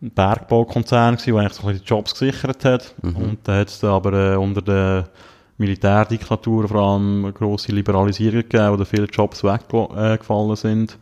Bergbaukonzern 0.00 1.16
gewesen, 1.16 1.32
der 1.34 1.40
eigentlich 1.40 1.52
so 1.54 1.62
ein 1.62 1.68
bisschen 1.68 1.84
die 1.84 1.88
Jobs 1.88 2.12
gesichert 2.12 2.64
hat. 2.64 2.94
Mhm. 3.02 3.16
Und 3.16 3.38
dann 3.44 3.60
hat 3.60 3.68
es 3.68 3.84
aber 3.84 4.12
äh, 4.12 4.36
unter 4.36 4.62
der 4.62 5.08
Militärdiktatur 5.56 6.68
vor 6.68 6.80
allem 6.80 7.24
eine 7.24 7.32
grosse 7.32 7.72
Liberalisierung 7.72 8.42
gegeben, 8.42 8.72
wo 8.72 8.76
da 8.76 8.84
viele 8.84 9.04
Jobs 9.04 9.44
weggefallen 9.44 10.56
sind. 10.56 10.98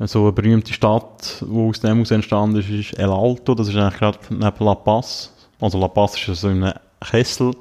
So 0.00 0.22
eine 0.22 0.32
berühmte 0.32 0.72
Stadt, 0.72 1.44
die 1.48 1.56
aus 1.56 1.80
dem 1.80 2.00
aus 2.00 2.10
entstanden 2.10 2.58
ist, 2.58 2.68
ist 2.68 2.98
El 2.98 3.10
Alto, 3.10 3.54
das 3.54 3.68
ist 3.68 3.76
eigentlich 3.76 3.98
gerade 4.00 4.18
neben 4.30 4.64
La 4.64 4.74
Paz. 4.74 5.32
Also 5.60 5.78
La 5.78 5.86
Paz 5.86 6.16
ist 6.16 6.40
so 6.40 6.48
in 6.48 6.64
einem 6.64 6.74
Kessel. 7.10 7.52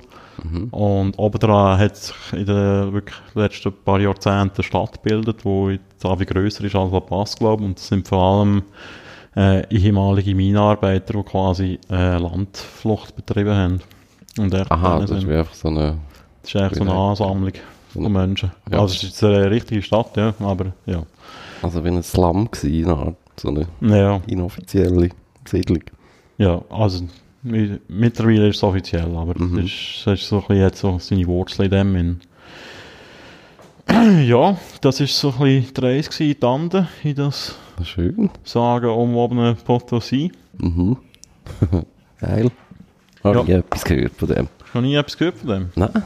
Mhm. 0.43 0.69
Und 0.69 1.19
obendran 1.19 1.77
hat 1.77 1.97
sich 1.97 2.15
in 2.34 2.45
den 2.45 2.93
wirklich 2.93 3.17
letzten 3.36 3.73
paar 3.84 3.99
Jahrzehnten 3.99 4.56
eine 4.56 4.63
Stadt 4.63 5.04
gebildet, 5.04 5.43
die 5.43 5.80
jetzt 5.93 6.06
auch 6.06 6.19
wie 6.19 6.25
grösser 6.25 6.63
ist 6.63 6.75
als 6.75 6.91
La 6.91 6.99
Paz, 6.99 7.36
glaube 7.36 7.63
ich. 7.63 7.69
Und 7.69 7.77
das 7.77 7.88
sind 7.88 8.08
vor 8.08 8.23
allem 8.23 8.63
äh, 9.36 9.67
ehemalige 9.73 10.34
Minenarbeiter, 10.34 11.13
die 11.13 11.23
quasi 11.23 11.80
äh, 11.89 12.17
Landflucht 12.17 13.15
betrieben 13.15 13.54
haben. 13.54 13.82
Und 14.38 14.54
Aha, 14.71 14.99
das 14.99 15.12
ist 15.12 15.19
sind. 15.19 15.30
wie 15.30 15.36
einfach 15.36 15.54
so 15.54 15.67
eine... 15.67 15.97
das 16.41 16.51
ist 16.54 16.56
eigentlich 16.62 16.77
so 16.77 16.89
eine 16.89 16.93
Ansammlung 16.93 17.54
von 17.89 18.12
Menschen. 18.12 18.51
Ja. 18.71 18.80
Also 18.80 18.95
es 18.95 19.04
ist 19.04 19.23
eine 19.23 19.51
richtige 19.51 19.82
Stadt, 19.82 20.15
ja, 20.17 20.34
aber 20.39 20.73
ja. 20.86 21.04
Also 21.62 21.84
wie 21.84 21.89
ein 21.89 22.01
Slum 22.01 22.49
gewesen, 22.49 22.89
eine 22.89 22.97
Art, 22.99 23.15
so 23.38 23.49
eine 23.49 23.67
Ja, 23.82 24.21
inoffizielle 24.27 25.10
Siedlung. 25.45 25.83
ja 26.37 26.62
also 26.69 27.04
mittlerweile 27.44 28.50
ist 28.50 28.58
es 28.58 28.63
offiziell, 28.63 29.15
aber 29.15 29.33
Mhm. 29.39 29.56
das, 29.58 29.65
ist, 29.65 30.02
das 30.06 30.19
ist 30.21 30.27
so 30.27 30.37
ein 30.37 30.48
bisschen, 30.48 30.63
hat 30.65 30.75
so 30.75 31.00
seine 31.00 31.25
Wurzeln 31.27 31.65
in 31.65 31.71
dem. 31.71 31.96
In. 31.96 32.19
Ja, 34.27 34.58
das 34.79 35.00
ist 35.02 35.17
so 35.19 35.31
ein 35.33 35.39
bisschen 35.39 35.73
die 35.73 35.81
Reise 35.81 36.10
gewesen, 36.10 36.35
die 36.39 36.46
Ande 36.46 36.87
in 37.04 37.15
das 37.15 37.56
Schön. 37.83 38.29
Sagen 38.44 38.89
umwobene 38.89 39.56
Potosí. 39.65 40.31
Mhm. 40.60 40.98
Geil. 42.19 42.52
Habe 43.23 43.37
Ja. 43.39 43.44
ich 43.44 43.50
etwas 43.50 43.83
gehört 43.83 44.13
von 44.13 44.27
dem? 44.29 44.48
Noch 44.73 44.81
nie 44.81 44.96
etwas 44.96 45.17
gehört 45.17 45.37
von 45.37 45.50
dem? 45.50 45.69
Nein. 45.75 46.04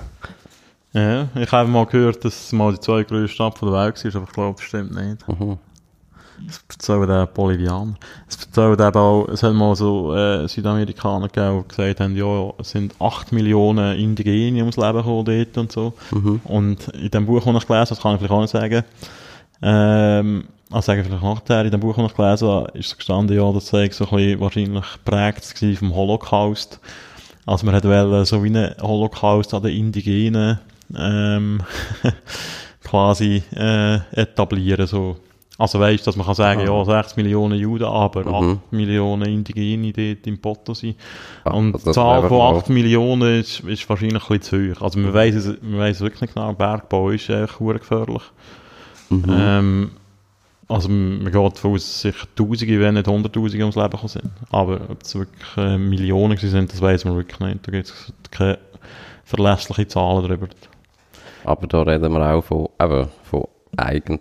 Ja, 0.94 1.28
ich 1.36 1.52
habe 1.52 1.70
mal 1.70 1.86
gehört, 1.86 2.24
dass 2.24 2.46
es 2.46 2.52
mal 2.54 2.74
die 2.74 2.80
zweitgrößte 2.80 3.28
Stadt 3.36 3.62
der 3.62 3.72
Welt 3.74 4.04
war, 4.06 4.16
aber 4.16 4.26
ich 4.28 4.34
glaube, 4.34 4.56
das 4.58 4.66
stimmt 4.66 4.96
nicht. 4.96 5.28
Mhm. 5.28 5.58
Das 6.46 6.64
erzählen 6.70 7.08
der 7.08 7.26
Bolivianer. 7.28 7.96
Es 8.28 8.38
erzählen 8.38 8.74
eben 8.74 8.98
auch, 8.98 9.28
es 9.30 9.44
hat 9.44 9.54
mal 9.54 9.76
so 9.76 10.14
äh, 10.16 10.48
Südamerikaner 10.48 11.28
gegeben, 11.28 11.64
die 11.64 11.68
gesagt 11.68 12.00
haben, 12.00 12.16
ja, 12.16 12.54
es 12.60 12.72
sind 12.72 12.94
8 13.00 13.32
Millionen 13.32 13.98
Indigene 13.98 14.60
ums 14.60 14.78
Leben 14.78 14.98
gekommen 14.98 15.26
dort 15.26 15.58
und 15.58 15.72
so. 15.72 15.94
Mhm. 16.12 16.42
Und 16.44 16.88
in 16.90 17.12
dem 17.12 17.26
Buch, 17.26 17.44
das 17.44 17.64
ich 17.64 17.68
gelesen 17.68 17.80
habe, 17.80 17.90
das 17.90 18.02
kann 18.02 18.14
ich 18.14 18.20
vielleicht 18.20 18.34
auch 18.34 18.42
nicht 18.42 18.52
sagen, 18.52 18.84
ähm, 19.62 20.46
also 20.72 20.86
sagen 20.88 21.04
vielleicht 21.04 21.24
nachher, 21.24 21.66
in 21.66 21.72
dem 21.72 21.80
Buch, 21.80 21.96
das 21.96 22.12
ich 22.12 22.18
gelesen 22.18 22.48
habe, 22.48 22.78
ist 22.78 22.88
es 22.88 22.98
gestanden, 22.98 23.38
ja, 23.38 23.52
das 23.52 23.68
sei 23.68 23.90
so 23.92 24.06
ein 24.06 24.16
bisschen 24.16 24.40
wahrscheinlich 24.40 24.86
gewesen 25.06 25.78
vom 25.78 25.96
Holocaust. 25.96 26.80
Also 27.46 27.66
man 27.66 27.76
hat 27.76 27.84
wollen, 27.86 28.26
so 28.26 28.44
wie 28.44 28.48
einen 28.48 28.76
Holocaust 28.82 29.54
an 29.54 29.64
den 29.64 29.76
Indigenen 29.76 30.60
ähm, 30.98 31.62
quasi 32.84 33.44
äh, 33.56 34.00
etablieren, 34.12 34.88
so 34.88 35.18
Also 35.58 35.80
weißt, 35.80 36.06
dass 36.06 36.18
man 36.18 36.26
kann 36.26 36.36
sagen, 36.36 36.62
Ah. 36.62 36.66
ja, 36.66 36.86
6 36.86 37.16
Millionen 37.16 37.58
Juden, 37.58 37.86
aber 37.86 38.26
Mhm. 38.26 38.60
8 38.66 38.72
Millionen 38.74 39.26
Indigene 39.30 39.94
dort 39.94 40.28
im 40.28 40.38
Potosí. 40.42 40.96
Ah, 41.46 41.52
Und 41.54 41.74
also 41.76 41.92
die 41.92 41.94
Zahl 41.94 42.28
von 42.28 42.38
mal- 42.38 42.56
8 42.58 42.70
Millionen 42.70 43.40
ist, 43.40 43.62
ist 43.62 43.88
wahrscheinlich 43.90 44.22
ein 44.30 44.38
bisschen 44.40 44.74
zu 44.74 44.76
hoch. 44.76 44.82
Also 44.82 45.00
man 45.00 45.14
weiss, 45.14 45.34
es, 45.36 45.58
man 45.62 45.80
weiss 45.80 46.02
wirklich 46.02 46.22
nicht 46.22 46.34
genau, 46.34 46.52
Bergbau 46.54 47.10
ist 47.12 47.26
verdammt 47.26 47.80
gefährlich. 47.80 48.22
Mhm. 49.10 49.26
Ähm, 49.30 49.92
also 50.68 50.90
man 50.90 51.24
geht 51.26 51.36
davon 51.36 51.74
aus, 51.76 51.86
dass 51.86 52.02
sicher 52.02 52.28
Tausende, 52.36 52.80
wenn 52.82 52.96
nicht 52.96 53.08
Hunderttausende 53.08 53.64
ums 53.64 53.76
Leben 53.76 53.90
gekommen 53.92 54.10
sind. 54.10 54.30
Aber 54.50 54.82
ob 54.90 55.02
es 55.04 55.16
wirklich 55.16 55.58
äh, 55.58 55.78
Millionen 55.78 56.36
sind, 56.38 56.74
das 56.74 56.82
weiß 56.82 57.06
man 57.06 57.16
wirklich 57.16 57.40
nicht. 57.40 57.66
Da 57.66 57.72
gibt 57.72 57.88
es 57.88 58.12
keine 58.32 58.58
verlässlichen 59.24 59.88
Zahlen 59.88 60.24
darüber. 60.24 60.48
Aber 61.46 61.68
da 61.68 61.82
reden 61.84 62.12
wir 62.12 62.34
auch 62.36 62.44
von, 62.44 62.68
eben, 62.82 63.08
von 63.24 63.46
eigentlich 63.78 64.20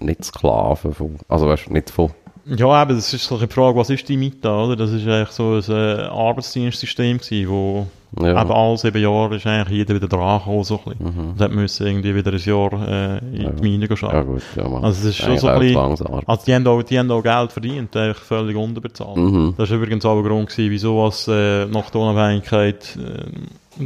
nicht 0.00 0.24
Sklaven, 0.24 0.94
von, 0.94 1.16
also 1.28 1.46
weißt 1.48 1.66
du, 1.68 1.72
nicht 1.72 1.90
von, 1.90 2.10
Ja, 2.46 2.82
eben, 2.82 2.94
das 2.96 3.12
ist 3.14 3.24
so 3.24 3.38
die 3.38 3.46
Frage, 3.46 3.78
was 3.78 3.90
ist 3.90 4.08
die 4.08 4.16
Mita, 4.16 4.64
oder? 4.64 4.76
Das 4.76 4.90
ist 4.90 5.06
eigentlich 5.06 5.30
so 5.30 5.54
ein 5.54 5.62
äh, 5.70 6.02
Arbeitsdienstsystem 6.02 7.18
gewesen, 7.18 7.48
wo 7.48 7.86
ja, 8.20 8.40
eben 8.42 8.52
alle 8.52 8.78
sieben 8.78 9.02
Jahre 9.02 9.36
ist 9.36 9.46
eigentlich 9.46 9.76
jeder 9.78 9.94
wieder 9.94 10.06
dran 10.06 10.38
gekommen, 10.38 10.62
so 10.62 10.80
ein 10.86 10.92
bisschen. 10.98 11.14
mhm. 11.14 11.30
Und 11.30 11.40
hat 11.40 11.50
müssen 11.50 11.86
irgendwie 11.86 12.14
wieder 12.14 12.32
ein 12.32 12.38
Jahr 12.38 12.72
äh, 12.88 13.18
in 13.18 13.42
Ja. 13.42 13.50
die 13.50 13.62
Mine 13.62 13.88
gehen 13.88 13.96
ja 14.00 14.22
gut, 14.22 14.42
ja, 14.54 14.68
man. 14.68 14.84
Also 14.84 15.00
es 15.00 15.06
ist 15.06 15.16
schon 15.16 15.30
Eigentlich 15.30 15.40
so 15.40 15.48
ein 15.48 15.58
bisschen-. 15.58 16.28
Also 16.28 16.44
die 16.46 16.54
haben, 16.54 16.66
auch, 16.66 16.82
die 16.82 16.98
haben 16.98 17.10
auch 17.10 17.22
Geld 17.22 17.52
verdient, 17.52 17.96
eigentlich 17.96 18.18
völlig 18.18 18.56
unterbezahlt. 18.56 19.16
Mhm. 19.16 19.54
Das 19.56 19.70
war 19.70 19.76
übrigens 19.78 20.04
auch 20.04 20.16
ein 20.16 20.22
Grund, 20.24 20.48
gewesen, 20.48 20.70
wieso 20.70 20.98
was, 21.02 21.26
äh, 21.28 21.66
nach 21.66 21.90
der 21.90 22.00
Unabhängigkeit 22.00 22.96
äh, 22.96 23.82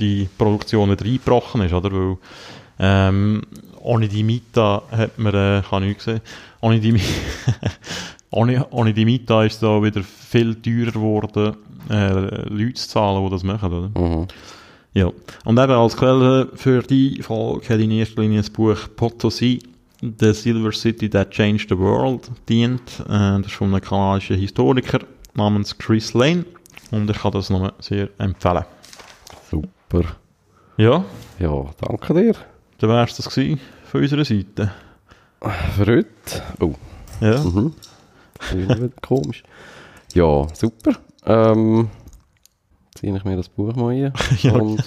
die 0.00 0.28
Produktion 0.36 0.88
nicht 0.90 1.02
reingebrochen 1.04 1.62
ist, 1.62 1.72
oder? 1.72 1.92
Weil, 1.92 2.16
ähm, 2.80 3.42
ohne 3.82 4.08
die 4.08 4.22
Mita 4.22 4.82
hat 4.90 5.18
man, 5.18 5.34
äh, 5.34 5.62
kann 5.68 5.82
ich 5.82 6.00
sehen, 6.00 6.20
ohne 6.60 6.80
die, 6.80 7.00
ohne, 8.30 8.66
ohne 8.70 8.92
die 8.92 9.04
Mita 9.04 9.44
ist 9.44 9.54
es 9.54 9.60
da 9.60 9.82
wieder 9.82 10.02
viel 10.02 10.54
teurer 10.54 10.92
geworden, 10.92 11.56
äh, 11.88 12.48
Leute 12.48 12.74
zu 12.74 12.88
zahlen, 12.88 13.24
die 13.24 13.30
das 13.30 13.42
machen, 13.42 13.72
oder? 13.72 14.00
Mhm. 14.00 14.28
Ja. 14.92 15.10
Und 15.44 15.58
eben 15.58 15.72
als 15.72 15.96
Quelle 15.96 16.48
für 16.54 16.82
die 16.82 17.22
Folge 17.22 17.68
hat 17.68 17.80
in 17.80 17.92
erster 17.92 18.22
Linie 18.22 18.38
das 18.38 18.50
Buch 18.50 18.76
Potosi, 18.96 19.60
The 20.00 20.32
Silver 20.32 20.72
City 20.72 21.08
That 21.10 21.30
Changed 21.30 21.68
the 21.68 21.78
World, 21.78 22.30
dient. 22.48 23.00
Äh, 23.00 23.06
das 23.08 23.46
ist 23.46 23.52
von 23.52 23.68
einem 23.72 23.80
kanadischen 23.82 24.36
Historiker 24.36 25.00
namens 25.34 25.76
Chris 25.76 26.14
Lane. 26.14 26.44
Und 26.90 27.08
ich 27.08 27.18
kann 27.18 27.32
das 27.32 27.50
nur 27.50 27.72
sehr 27.78 28.08
empfehlen. 28.18 28.64
Super. 29.50 30.16
Ja, 30.76 31.04
Ja, 31.38 31.66
danke 31.80 32.14
dir 32.14 32.49
dann 32.80 32.90
wär's 32.90 33.16
das 33.16 33.28
gewesen 33.32 33.60
von 33.84 34.00
unserer 34.02 34.24
Seite. 34.24 34.72
für 35.76 35.86
heute. 35.86 36.06
Oh, 36.60 36.74
Ja. 37.20 37.38
mhm. 37.42 37.72
Komisch. 39.02 39.42
Ja, 40.14 40.46
super. 40.54 40.92
Ähm, 41.26 41.88
ziehe 42.94 43.14
ich 43.16 43.24
mir 43.24 43.36
das 43.36 43.48
Buch 43.48 43.74
mal 43.76 43.90
ein. 43.94 44.12
Ja. 44.42 44.52
Und 44.54 44.82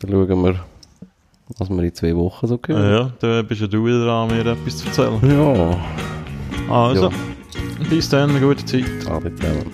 dann 0.00 0.10
schauen 0.10 0.44
wir, 0.44 0.60
was 1.58 1.68
wir 1.70 1.82
in 1.82 1.94
zwei 1.94 2.14
Wochen 2.16 2.46
so 2.46 2.58
hören. 2.66 2.92
ja, 2.92 3.12
dann 3.20 3.46
bist 3.46 3.60
ja 3.60 3.66
du 3.66 3.84
wieder 3.84 4.04
dran, 4.04 4.28
mir 4.28 4.44
etwas 4.46 4.76
zu 4.78 4.86
erzählen. 4.86 5.20
Ja, 5.30 5.78
Also, 6.74 7.10
Ja. 7.10 7.88
bis 7.90 8.08
dann, 8.08 8.30
eine 8.30 8.40
gute 8.40 8.64
Zeit. 8.64 8.84
alle 9.08 9.34
zusammen. 9.34 9.72